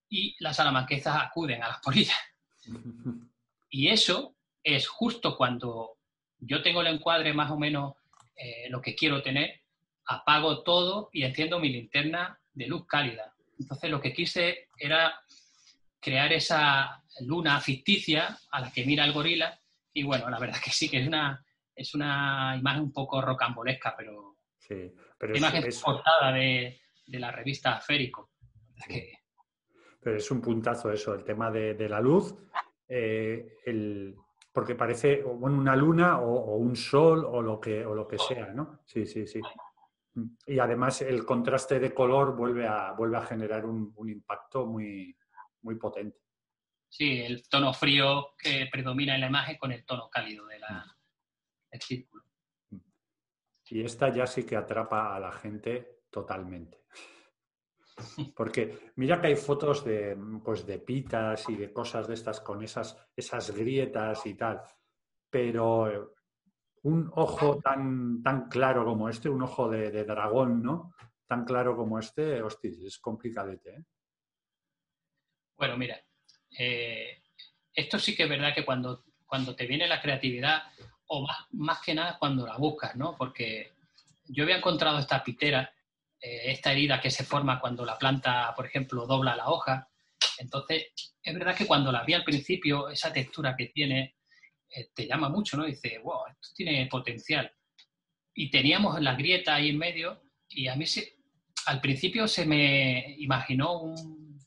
[0.07, 2.17] y las salamanquesas acuden a las polillas.
[3.69, 5.97] Y eso es justo cuando
[6.39, 7.95] yo tengo el encuadre más o menos
[8.33, 9.59] eh, lo que quiero tener,
[10.05, 13.35] apago todo y enciendo mi linterna de luz cálida.
[13.59, 15.19] Entonces lo que quise era
[15.99, 19.59] crear esa luna ficticia a la que mira el gorila
[19.93, 21.43] y bueno, la verdad que sí que es una,
[21.75, 27.79] es una imagen un poco rocambolesca, pero, sí, pero imagen es, portada de, la revista
[27.79, 28.31] Férico.
[29.99, 32.35] Pero es un puntazo eso, el tema de la luz
[32.89, 34.15] eh, el,
[34.53, 38.47] porque parece bueno, una luna o, un sol o lo que, o lo que sea,
[38.47, 38.79] ¿no?
[38.85, 39.41] Sí, sí, sí.
[40.45, 45.15] Y además el contraste de color vuelve a, vuelve a generar un, impacto muy,
[45.61, 46.19] muy potente.
[46.89, 50.97] Sí, el tono frío que predomina en la imagen con el tono cálido de la,
[51.71, 52.23] del círculo.
[53.69, 56.85] Y esta ya sí que atrapa a la gente totalmente.
[58.35, 62.63] Porque mira que hay fotos de, pues, de pitas y de cosas de estas con
[62.63, 64.61] esas, esas grietas y tal,
[65.29, 66.15] pero
[66.83, 70.93] un ojo tan, tan claro como este, un ojo de, dragón, ¿no?
[71.27, 73.69] Tan claro como este, hostia, es complicadete.
[73.71, 73.83] ¿eh?
[75.57, 75.99] Bueno, mira,
[76.57, 77.21] eh,
[77.73, 80.63] esto sí que es verdad que cuando, cuando te viene la creatividad,
[81.07, 83.15] o más, más que nada cuando la buscas, ¿no?
[83.17, 83.73] Porque
[84.25, 85.73] yo había encontrado esta pitera
[86.19, 89.87] eh, esta herida que se forma cuando la planta, por ejemplo, dobla la hoja.
[90.39, 90.87] Entonces,
[91.21, 94.16] es verdad que cuando la vi al principio, esa textura que tiene,
[94.69, 95.65] eh, te llama mucho, ¿no?
[95.65, 97.51] Dice, wow, esto tiene potencial.
[98.33, 101.17] Y teníamos la grieta ahí en medio y a mí se,
[101.65, 104.39] al principio se me imaginó un,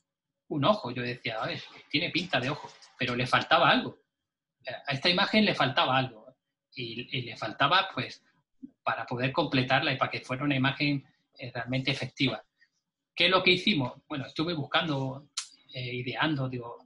[0.47, 0.91] un ojo.
[0.91, 3.99] Yo decía, a ver, tiene pinta de ojo, pero le faltaba algo.
[4.87, 6.21] A esta imagen le faltaba algo.
[6.73, 8.23] Y, le faltaba, pues,
[8.83, 11.03] para poder completarla y para que fuera una imagen
[11.53, 12.41] realmente efectiva.
[13.13, 14.01] ¿Qué es lo que hicimos?
[14.07, 15.29] Bueno, estuve buscando,
[15.73, 16.77] eh, ideando, digo,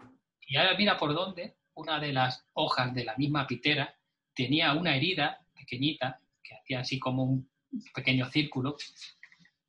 [0.48, 3.96] y ahora mira por dónde una de las hojas de la misma pitera
[4.34, 7.50] tenía una herida pequeñita que hacía así como un
[7.94, 8.78] pequeño círculo.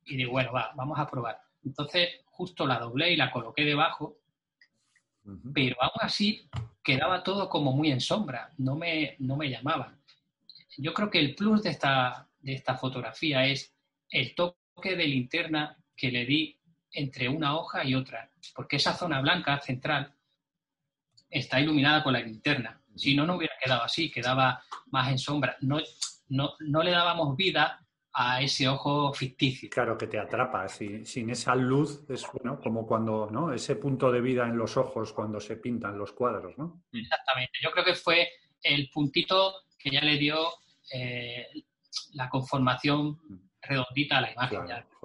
[0.05, 1.39] Y digo, bueno, va, vamos a probar.
[1.63, 4.19] Entonces, justo la doblé y la coloqué debajo,
[5.53, 6.49] pero aún así
[6.81, 10.01] quedaba todo como muy en sombra, no me, no me llamaban.
[10.77, 13.75] Yo creo que el plus de esta, de esta fotografía es
[14.09, 16.57] el toque de linterna que le di
[16.91, 20.13] entre una hoja y otra, porque esa zona blanca central
[21.37, 22.81] está iluminada con la linterna.
[22.95, 24.61] Si no, no hubiera quedado así, quedaba
[24.91, 25.55] más en sombra.
[25.61, 25.79] No,
[26.29, 27.79] no, no le dábamos vida
[28.19, 29.69] a ese ojo ficticio.
[29.69, 30.67] Claro, que te atrapa.
[30.67, 33.53] sin esa luz es bueno, como cuando, ¿no?
[33.53, 36.81] Ese punto de vida en los ojos cuando se pintan los cuadros, ¿no?
[36.91, 37.59] Exactamente.
[37.61, 38.27] Yo creo que fue
[38.63, 40.37] el puntito que ya le dio
[40.91, 41.45] eh,
[42.13, 43.19] la conformación
[43.61, 44.61] redondita a la imagen.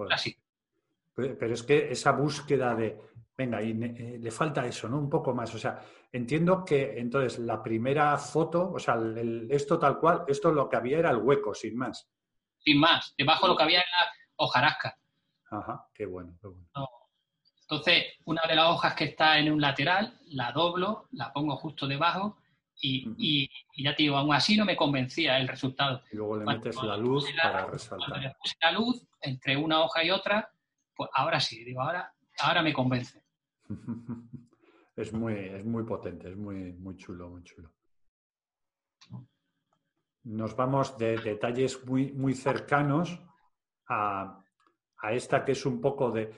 [0.09, 0.35] Así.
[1.15, 2.97] Pero es que esa búsqueda de,
[3.37, 4.97] venga, y eh, le falta eso, ¿no?
[4.97, 5.53] Un poco más.
[5.55, 5.81] O sea,
[6.11, 8.97] entiendo que entonces la primera foto, o sea,
[9.49, 12.07] esto tal cual, esto lo que había era el hueco, sin más
[12.63, 13.13] sin más.
[13.17, 14.97] Debajo lo que había era hojarasca.
[15.51, 16.67] Ajá, qué bueno, qué bueno.
[17.61, 21.87] Entonces, una de las hojas que está en un lateral, la doblo, la pongo justo
[21.87, 22.37] debajo
[22.81, 26.01] y, ya te digo, aún así no me convencía el resultado.
[26.11, 28.09] Y luego le metes la luz para resaltar.
[28.09, 30.51] Cuando le puse la luz entre una hoja y otra,
[30.95, 33.22] pues ahora sí, digo, ahora, ahora me convence.
[34.95, 37.73] es, muy, es muy potente, es muy, muy chulo, muy chulo
[40.23, 43.19] nos vamos de detalles muy, muy cercanos
[43.87, 44.39] a,
[45.11, 46.31] esta que es un poco de,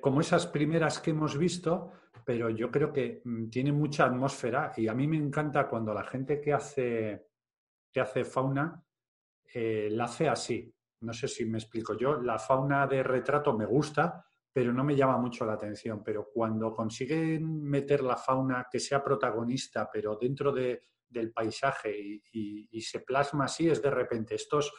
[0.00, 1.92] como esas primeras que hemos visto,
[2.24, 6.04] pero yo creo que mm, tiene mucha atmósfera y a mí me encanta cuando la
[6.04, 7.28] gente que hace,
[7.90, 8.84] que hace fauna
[9.54, 10.70] eh, la hace así.
[11.00, 12.20] No sé si me explico yo.
[12.20, 16.02] La fauna de retrato me gusta, pero no me llama mucho la atención.
[16.04, 22.80] Pero cuando consiguen meter la fauna que sea protagonista, pero dentro de, del paisaje y,
[22.80, 24.72] se plasma así, es de repente estos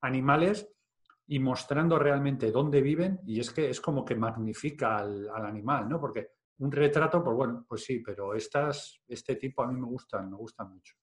[0.00, 0.68] animales
[1.28, 6.00] y mostrando realmente dónde viven y es que es como que magnifica al, animal, ¿no?
[6.00, 10.30] Porque un retrato, pues bueno, pues sí, pero estas, este tipo a mí me gustan,
[10.30, 10.94] me gustan mucho.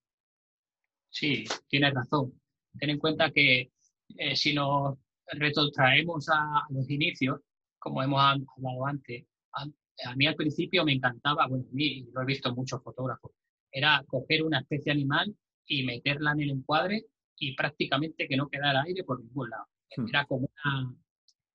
[1.09, 2.34] Sí, tienes razón.
[2.78, 3.72] Ten en cuenta que
[4.18, 4.97] eh, si nos
[5.28, 7.39] retrotraemos a, los inicios,
[7.84, 9.65] como hemos hablado antes, a,
[10.09, 13.31] a, mí al principio me encantaba, bueno, a mí lo he visto muchos fotógrafos,
[13.69, 17.05] era coger una especie animal y meterla en el encuadre
[17.38, 19.65] y prácticamente que no quedara aire por ningún lado.
[19.97, 20.07] Hmm.
[20.07, 20.95] Era como una,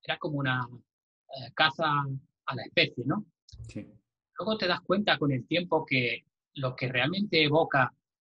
[0.02, 0.68] era como una
[1.28, 2.04] eh, caza
[2.44, 3.24] a la especie, ¿no?
[4.38, 6.24] Luego te das cuenta con el tiempo que
[6.54, 7.94] lo que realmente evoca,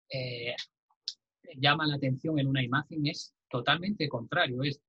[0.09, 0.55] eh,
[1.57, 4.63] llama la atención en una imagen es totalmente contrario.
[4.63, 4.79] Es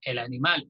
[0.00, 0.68] el animal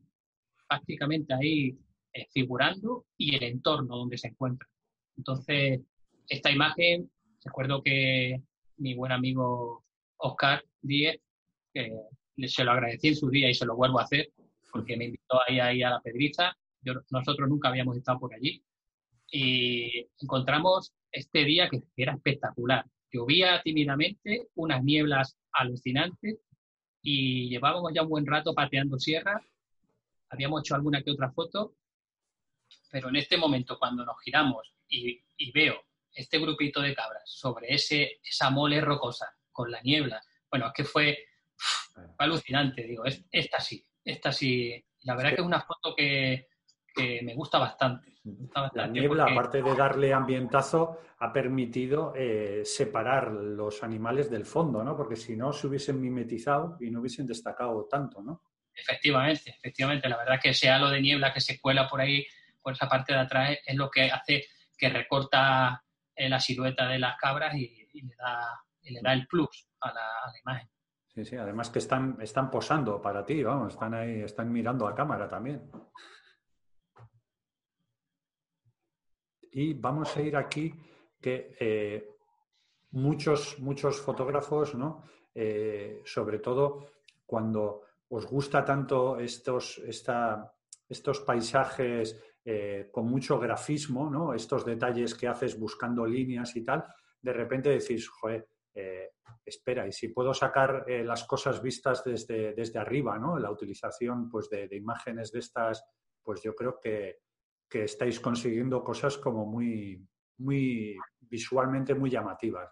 [0.72, 1.78] prácticamente ahí
[2.12, 4.68] eh, figurando y el entorno donde se encuentra.
[5.16, 5.80] Entonces,
[6.28, 7.10] esta imagen
[7.44, 8.40] Recuerdo que
[8.76, 9.84] mi buen amigo
[10.18, 11.20] Oscar Díez,
[11.74, 11.92] que
[12.46, 14.30] se lo agradecí en su día y se lo vuelvo a hacer,
[14.70, 16.56] porque me invitó ahí, ahí a la Pedriza.
[17.10, 18.62] nosotros nunca habíamos estado por allí.
[19.30, 22.84] Y encontramos este día que era espectacular.
[23.10, 26.38] Llovía tímidamente, unas nieblas alucinantes
[27.02, 29.44] y llevábamos ya un buen rato pateando sierra.
[30.32, 31.76] Habíamos hecho alguna que otra foto,
[32.90, 35.80] pero en este momento, cuando nos giramos y, y veo
[36.14, 40.20] este grupito de cabras sobre ese, esa mole rocosa con la niebla,
[40.50, 41.18] bueno, es que fue,
[42.18, 44.84] alucinante, digo, esta sí, esta sí.
[45.02, 46.48] La verdad que es una foto que,
[47.22, 48.14] me gusta bastante.
[48.74, 54.94] la niebla, aparte de darle ambientazo, ha permitido eh, separar los animales del fondo, ¿no?
[54.94, 58.42] Porque si no, se hubiesen mimetizado y no hubiesen destacado tanto, ¿no?
[58.74, 60.08] Efectivamente, efectivamente.
[60.08, 62.26] La verdad que ese halo de niebla que se cuela por ahí,
[62.60, 64.46] por esa parte de atrás, es lo que hace
[64.76, 65.82] que recorta
[66.16, 70.68] la silueta de las cabras y, le, da, le, da, el plus a la, imagen.
[71.08, 74.94] Sí, sí, además que están, están posando para ti, vamos, están ahí, están mirando a
[74.94, 75.70] cámara también.
[79.52, 80.72] Y vamos a ir aquí
[81.20, 82.08] que eh,
[82.92, 85.04] muchos, muchos fotógrafos, ¿no?
[85.34, 86.92] Eh, sobre todo
[87.26, 87.82] cuando
[88.12, 90.52] os gusta tanto estos, esta,
[90.86, 94.34] estos paisajes eh, con mucho grafismo, ¿no?
[94.34, 96.84] Estos detalles que haces buscando líneas y tal,
[97.22, 99.12] de repente decís, joder, eh,
[99.46, 103.38] espera, y si puedo sacar eh, las cosas vistas desde, desde arriba, ¿no?
[103.38, 105.82] La utilización pues, de, imágenes de estas,
[106.22, 107.20] pues yo creo que,
[107.72, 110.06] estáis consiguiendo cosas como muy,
[110.36, 112.70] muy visualmente muy llamativas.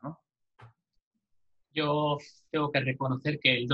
[1.72, 2.18] Yo
[2.50, 3.66] tengo que reconocer que el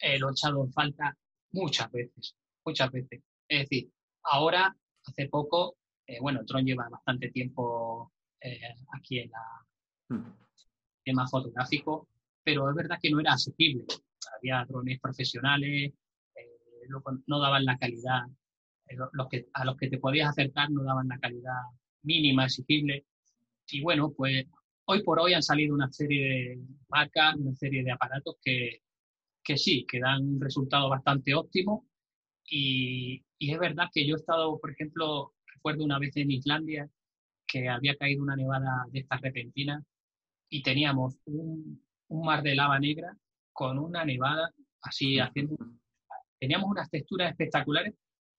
[0.00, 1.16] drone lo he echado en falta
[1.52, 2.34] muchas veces,
[2.64, 3.22] muchas veces.
[3.48, 3.90] Es decir,
[4.24, 4.74] ahora
[5.06, 5.76] hace poco,
[6.06, 8.60] eh, bueno, Tron lleva bastante tiempo eh,
[8.92, 10.32] aquí en la hmm.
[11.04, 12.08] tema fotográfico,
[12.42, 13.84] pero es verdad que no era asequible.
[14.36, 15.92] había drones profesionales,
[16.34, 16.88] eh,
[17.26, 18.26] no daban la calidad,
[18.90, 21.60] eh, los que, a los que te podías acercar no daban la calidad
[22.02, 23.06] mínima exigible.
[23.68, 24.46] Y bueno, pues
[24.86, 28.82] hoy por hoy han salido una serie de marcas, una serie de aparatos que,
[29.42, 31.86] que sí, que dan un resultado bastante óptimo.
[32.48, 36.88] Y, y, es verdad que yo he estado, por ejemplo, recuerdo una vez en Islandia
[37.46, 39.84] que había caído una nevada de estas repentinas
[40.48, 43.16] y teníamos un, un mar de lava negra
[43.52, 44.50] con una nevada
[44.82, 45.56] así haciendo...
[46.38, 47.94] Teníamos unas texturas espectaculares,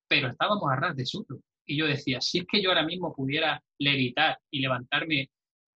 [0.08, 1.42] pero estábamos a ras de suelo.
[1.66, 5.30] Y yo decía, si es que yo ahora mismo pudiera levitar y levantarme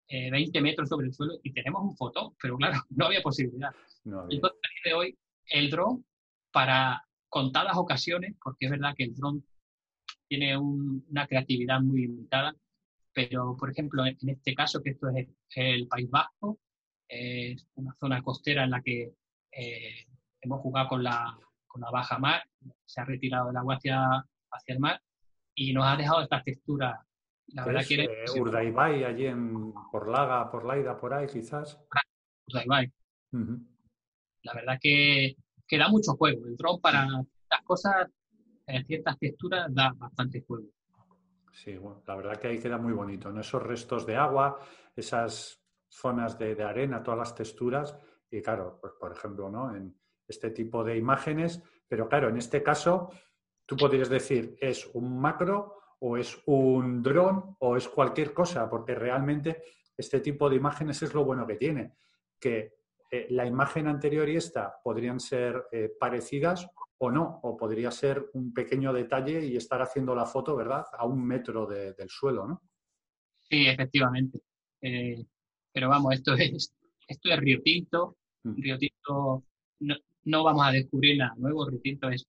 [0.10, 3.72] 20 eh, metros sobre el suelo y tenemos un fotón, pero claro, no había posibilidad.
[4.04, 6.06] Entonces, a día de hoy, el dron,
[6.52, 9.44] para contadas ocasiones, porque es verdad que el dron
[10.28, 12.56] tiene una creatividad muy limitada,
[13.14, 16.60] pero por ejemplo, en este caso, que esto es el País Vasco,
[17.08, 19.14] es una zona costera en la que
[19.52, 20.06] eh,
[20.42, 21.38] hemos jugado con la,
[21.68, 22.44] con la baja mar,
[22.86, 25.02] se ha retirado el agua hacia, hacia el mar
[25.54, 27.06] y nos ha dejado esta textura
[27.48, 31.80] la verdad eh, Urdaibai, allí en Porlaga, Porlaida, por ahí quizás.
[32.48, 32.92] Urdaibai.
[34.44, 35.36] La verdad que,
[35.68, 36.46] que, da mucho juego.
[36.46, 37.08] El dron para
[37.44, 38.10] estas cosas,
[38.68, 40.68] en ciertas texturas, da bastante juego.
[41.52, 43.42] Sí, bueno, la verdad que ahí queda muy bonito, ¿no?
[43.42, 44.60] Esos restos de agua,
[44.96, 47.98] esas zonas de, de arena, todas las texturas.
[48.30, 49.76] Y claro, pues por ejemplo, ¿no?
[49.76, 53.12] En este tipo de imágenes, pero claro, en este caso,
[53.66, 55.76] tú podrías decir, es un macro
[56.08, 59.64] o es un dron o es cualquier cosa, porque realmente
[59.98, 61.96] este tipo de imágenes es lo bueno que tiene,
[62.40, 62.76] que
[63.10, 68.30] eh, la imagen anterior y esta podrían ser eh, parecidas o no, o podría ser
[68.34, 72.62] un pequeño detalle y estar haciendo la foto, ¿verdad?, a un metro del suelo, ¿no?
[73.50, 74.42] Sí, efectivamente.
[74.82, 75.26] Eh,
[75.74, 76.72] pero vamos, esto es,
[77.08, 78.18] esto es Río Tinto.
[78.44, 78.62] Mm.
[78.62, 79.44] Río Tinto,
[79.80, 79.96] no,
[80.26, 81.68] no, vamos a descubrir nada nuevo.
[81.68, 82.28] Río Tinto es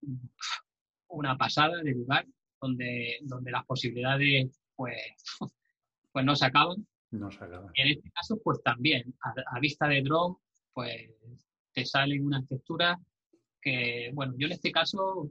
[1.08, 2.26] una pasada de lugar
[2.66, 4.96] donde, donde las posibilidades pues,
[6.12, 6.86] pues no se acaban.
[7.10, 7.70] No se acaban.
[7.74, 10.36] Y en este caso, pues también, a, vista de drone,
[10.72, 11.10] pues
[11.72, 12.98] te salen unas texturas
[13.60, 15.30] que, bueno, yo en este caso,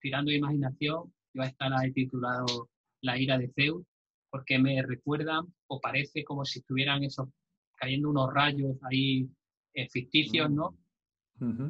[0.00, 2.70] tirando de imaginación, iba a estar ahí titulado
[3.00, 3.84] La ira de Zeus,
[4.30, 7.28] porque me recuerdan o parece como si estuvieran esos
[7.76, 9.28] cayendo unos rayos ahí
[9.74, 10.76] eh, ficticios, ¿no?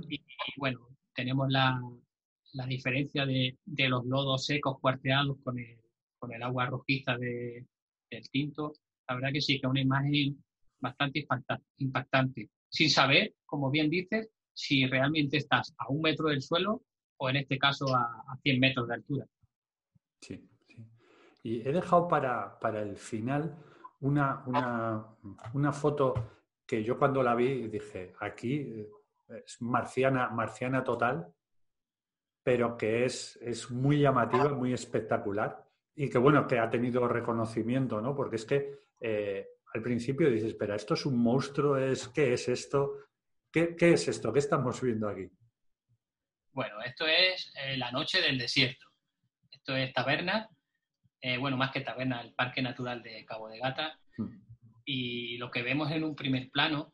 [0.09, 0.21] y,
[0.59, 1.81] bueno, tenemos la,
[2.55, 5.79] la diferencia de, los lodos secos cuarteados con el,
[6.19, 7.67] con el agua rojiza de,
[8.11, 8.73] del tinto,
[9.09, 10.43] la verdad que sí, que es una imagen
[10.81, 11.27] bastante
[11.79, 16.83] impactante, sin saber, como bien dices, si realmente estás a un metro del suelo
[17.17, 19.27] o en este caso a, a 100 metros de altura.
[20.21, 20.87] Sí, sí.
[21.43, 23.57] Y he dejado para, para el final
[24.01, 25.07] una, una,
[25.55, 26.15] una, foto
[26.67, 28.89] que yo cuando la vi dije, aquí eh,
[29.45, 31.35] es marciana, marciana total,
[32.45, 35.65] pero que es, es muy llamativa, muy espectacular
[35.97, 38.15] y que, bueno, que ha tenido reconocimiento, ¿no?
[38.15, 41.79] Porque es que eh, al principio dices, espera, ¿esto es un monstruo?
[41.79, 42.99] ¿Es, ¿Qué es esto?
[43.51, 44.31] ¿Qué, ¿Qué, es esto?
[44.31, 45.27] ¿Qué estamos viendo aquí?
[46.53, 48.87] Bueno, esto es eh, la noche del desierto.
[49.51, 50.51] Esto es Taberna,
[51.23, 53.99] eh, bueno, más que Taberna, el Parque Natural de Cabo de Gata.
[54.19, 54.43] Hmm.
[54.85, 56.93] Y lo que vemos en un primer plano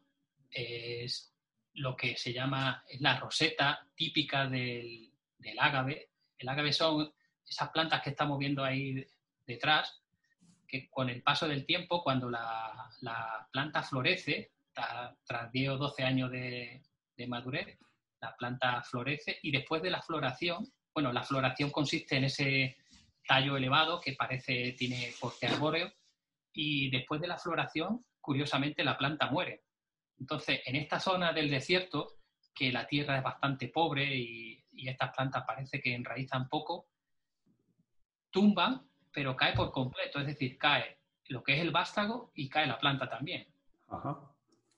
[0.49, 1.35] es
[1.75, 5.11] lo que se llama es la roseta típica del,
[5.41, 6.11] del ágave.
[6.39, 7.13] El ágave son
[7.47, 9.05] esas plantas que estamos viendo ahí
[9.47, 10.01] detrás,
[10.67, 12.91] que con el paso del tiempo, cuando la,
[13.53, 16.83] planta florece, tras 10 o 12 años de,
[17.27, 17.79] madurez,
[18.21, 22.77] la planta florece y después de la floración, bueno, la floración consiste en ese
[23.27, 25.93] tallo elevado que parece tiene porte arbóreo
[26.53, 29.65] y después de la floración, curiosamente, la planta muere.
[30.19, 32.17] Entonces, en esta zona del desierto,
[32.55, 36.89] que la tierra es bastante pobre y y estas plantas parece que enraizan poco,
[38.31, 42.67] tumban, pero cae por completo, es decir, cae lo que es el vástago y cae
[42.67, 43.47] la planta también.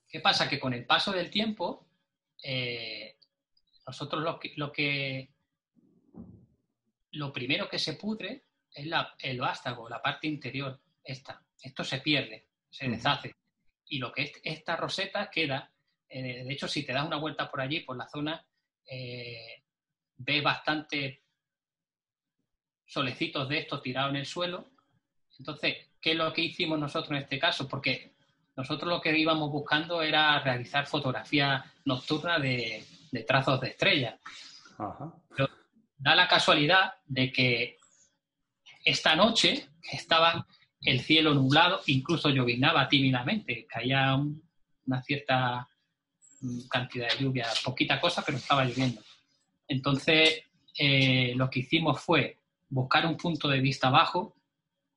[0.07, 0.47] ¿Qué pasa?
[0.47, 1.87] Que con el paso del tiempo,
[2.43, 3.17] eh,
[3.87, 5.33] nosotros lo que, lo que,
[7.11, 8.87] lo primero que se pudre es
[9.19, 11.43] el vástago, la parte interior, esta.
[11.61, 13.35] Esto se pierde, se deshace.
[13.87, 15.71] Y lo que es esta roseta queda,
[16.09, 18.45] eh, de hecho, si te das una vuelta por allí, por la zona,
[18.85, 19.62] eh,
[20.17, 21.23] ves bastante
[22.85, 24.69] solecitos de estos tirados en el suelo.
[25.39, 27.67] Entonces, ¿qué es lo que hicimos nosotros en este caso?
[27.67, 28.13] Porque
[28.55, 32.85] nosotros lo que íbamos buscando era realizar fotografía nocturna de,
[33.27, 34.19] trazos de estrellas.
[35.97, 37.77] da la casualidad de que
[38.85, 40.45] esta noche estaba
[40.81, 44.15] el cielo nublado, incluso llovinaba tímidamente, caía
[44.85, 45.67] una cierta
[46.69, 49.01] cantidad de lluvia, poquita cosa, pero estaba lloviendo.
[49.67, 50.43] Entonces,
[50.77, 52.39] eh, lo que hicimos fue
[52.69, 54.35] buscar un punto de vista bajo,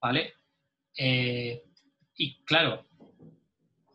[0.01, 0.35] ¿vale?
[0.97, 1.63] Eh,
[2.17, 2.87] y claro,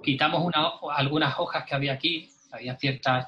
[0.04, 0.54] quitamos
[0.92, 3.28] algunas hojas que había aquí, había ciertas,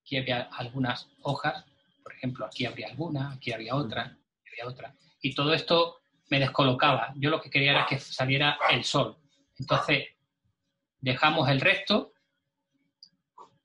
[0.00, 1.64] aquí había algunas hojas,
[2.02, 4.94] por ejemplo, aquí habría alguna, aquí había otra, había otra.
[5.20, 5.98] Y todo esto
[6.30, 7.12] me descolocaba.
[7.16, 9.16] Yo lo que quería era que saliera el sol.
[9.58, 10.08] Entonces,
[11.00, 12.12] dejamos el resto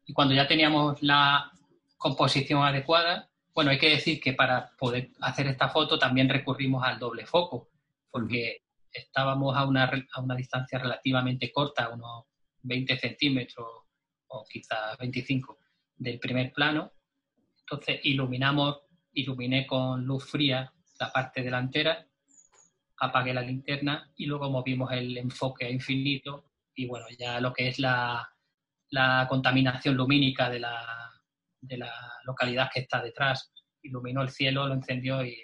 [0.06, 1.52] y cuando ya teníamos la
[2.02, 6.98] composición adecuada, bueno, hay que decir que para poder hacer esta foto también recurrimos al
[6.98, 7.70] doble foco,
[8.10, 12.26] porque estábamos a una, a una distancia relativamente corta, unos
[12.64, 13.68] 20 centímetros
[14.28, 15.60] o quizás 25
[15.98, 16.92] del primer plano.
[17.60, 18.80] Entonces iluminamos,
[19.14, 22.04] iluminé con luz fría la parte delantera,
[22.98, 27.68] apagué la linterna y luego movimos el enfoque a infinito y bueno, ya lo que
[27.68, 28.28] es la,
[28.90, 31.01] la contaminación lumínica de la,
[31.62, 31.94] de la
[32.26, 33.52] localidad que está detrás,
[33.84, 35.38] iluminó el cielo, lo encendió y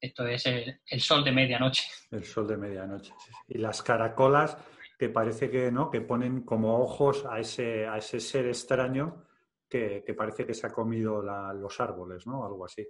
[0.00, 1.84] esto es el, sol de medianoche.
[2.10, 3.12] El sol de medianoche.
[3.48, 4.56] Y las caracolas
[4.98, 9.24] que parece que no, que ponen como ojos a ese, a ese ser extraño
[9.68, 12.44] que, parece que se ha comido los árboles, ¿no?
[12.44, 12.86] Algo así.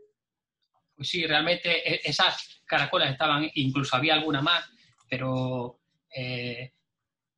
[0.95, 4.71] Pues sí, realmente e, esas caracolas estaban, incluso había alguna más,
[5.09, 5.81] pero
[6.15, 6.73] eh,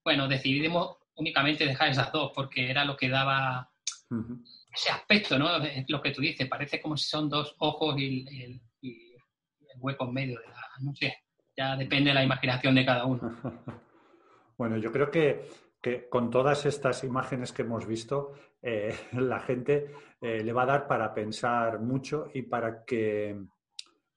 [0.05, 3.71] bueno, decidimos únicamente dejar esas dos porque era lo que daba
[4.73, 5.49] ese aspecto, ¿no?
[5.89, 8.27] Lo que tú dices, parece como si son dos ojos y,
[8.83, 11.17] el hueco en medio de la, no sé,
[11.57, 13.37] ya depende de la imaginación de cada uno.
[14.59, 19.91] bueno, yo creo que, con todas estas imágenes que hemos visto, eh, la gente
[20.21, 23.37] eh, le va a dar para pensar mucho y para que,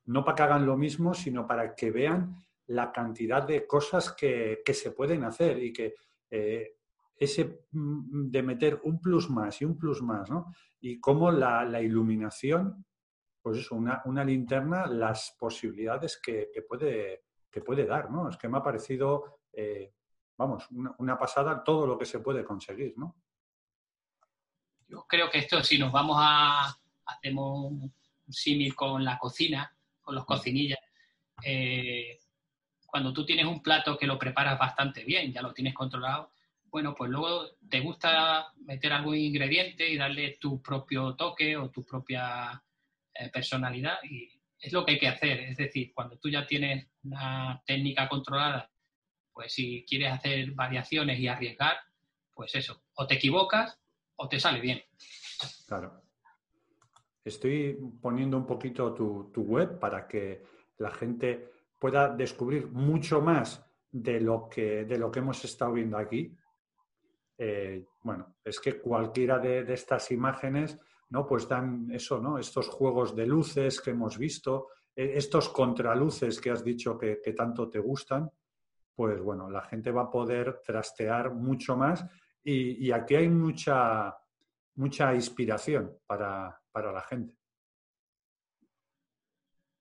[0.06, 2.36] no para que hagan lo mismo, sino para que vean
[2.68, 5.95] la cantidad de cosas que, se pueden hacer y que
[6.30, 6.76] eh,
[7.16, 10.53] ese mm, de meter un plus más y un plus más, ¿no?
[10.80, 12.86] Y cómo la, iluminación,
[13.41, 18.30] pues eso, una, linterna, las posibilidades que, puede, que puede dar, ¿no?
[18.30, 19.93] Es que me ha parecido, eh,
[20.38, 23.16] vamos, una, pasada todo lo que se puede conseguir, ¿no?
[24.88, 27.93] Yo creo que esto, si nos vamos a, hacemos un
[28.30, 30.80] símil con la cocina, con los cocinillas,
[31.43, 32.20] eh,
[32.86, 36.33] cuando tú tienes un plato que lo preparas bastante bien, ya lo tienes controlado,
[36.74, 41.86] bueno, pues luego te gusta meter algún ingrediente y darle tu propio toque o tu
[41.86, 42.63] propia
[43.13, 45.39] eh, personalidad y es lo que hay que hacer.
[45.41, 48.71] Es decir, cuando tú ya tienes una técnica controlada,
[49.32, 51.78] pues si quieres hacer variaciones y arriesgar,
[52.34, 53.80] pues eso, o te equivocas
[54.15, 54.82] o te sale bien.
[55.67, 56.01] Claro.
[57.24, 60.41] Estoy poniendo un poquito tu, tu web para que
[60.80, 65.99] la gente pueda descubrir mucho más de lo que, de lo que hemos estado viendo
[65.99, 66.36] aquí.
[67.46, 71.28] Eh, bueno, es que cualquiera de, estas imágenes, ¿no?
[71.28, 72.38] Pues dan eso, ¿no?
[72.38, 77.70] Estos juegos de luces que hemos visto, eh, estos contraluces que has dicho que, tanto
[77.70, 78.32] te gustan,
[78.96, 82.05] pues bueno, la gente va a poder trastear mucho más
[82.42, 84.16] y, aquí hay mucha,
[84.76, 87.36] mucha inspiración para, para la gente.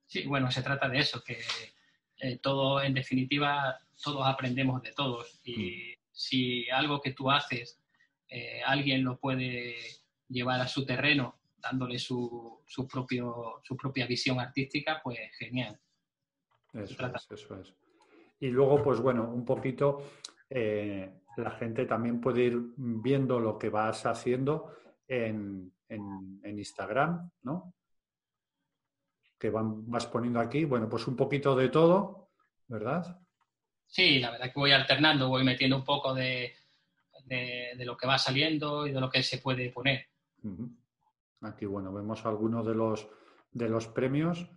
[0.09, 1.39] Sí, bueno, se trata de eso, que
[2.17, 5.41] eh, todo, en definitiva, todos aprendemos de todos.
[5.45, 6.02] Y mm.
[6.13, 7.81] Si algo que tú haces,
[8.29, 9.77] eh, alguien lo puede
[10.29, 15.79] llevar a su terreno, dándole su, su, propio, su propia visión artística, pues genial.
[16.73, 17.75] Eso es, eso es.
[18.41, 20.03] Y luego, pues bueno, un poquito
[20.49, 24.75] eh, la gente también puede ir viendo lo que vas haciendo
[25.07, 27.75] en, en, en Instagram, ¿no?
[29.43, 30.65] que vas poniendo aquí.
[30.65, 32.31] Bueno, pues un poquito de todo,
[32.69, 33.21] ¿verdad?
[33.93, 36.55] Sí, la verdad que voy alternando, voy metiendo un poco de,
[37.77, 40.07] lo que va saliendo y de lo que se puede poner.
[41.43, 43.07] Aquí, bueno, vemos algunos de los,
[43.51, 44.49] de los premios.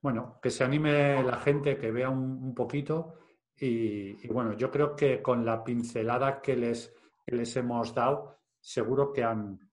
[0.00, 3.18] Bueno, que se anime la gente, que vea un, poquito.
[3.54, 6.90] Y, bueno, yo creo que con la pincelada que les,
[7.26, 9.26] hemos dado, seguro que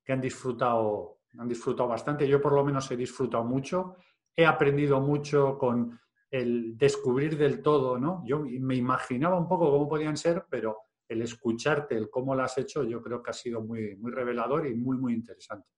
[0.04, 2.28] que han disfrutado han disfrutado bastante.
[2.28, 3.96] Yo por lo menos he disfrutado mucho.
[4.36, 5.98] He aprendido mucho con
[6.30, 8.24] el descubrir del todo, ¿no?
[8.26, 10.78] Yo me imaginaba un poco cómo podían ser, pero
[11.08, 14.68] el escucharte, el cómo lo has hecho, yo creo que ha sido muy, muy revelador
[14.68, 15.70] y muy, muy interesante.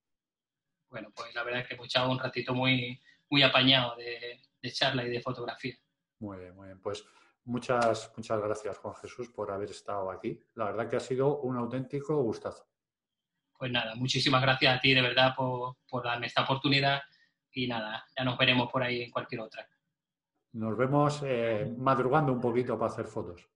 [0.90, 4.72] Bueno, pues la verdad es que hemos echado un ratito muy, muy apañado de, de
[4.72, 5.74] charla y de fotografía.
[6.20, 6.80] Muy bien, muy bien.
[6.80, 7.04] Pues
[7.44, 10.40] muchas, muchas gracias, Juan Jesús, por haber estado aquí.
[10.54, 12.68] La verdad que ha sido un auténtico gustazo
[13.58, 17.02] pues nada, muchísimas gracias a ti de verdad por, darme esta oportunidad
[17.50, 19.68] y nada, ya nos veremos por ahí en cualquier otra.
[20.52, 23.46] Nos vemos eh, madrugando un poquito para hacer fotos.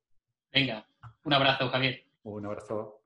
[0.53, 0.87] Venga,
[1.25, 2.05] un abrazo, Javier.
[2.25, 3.02] Un abrazo.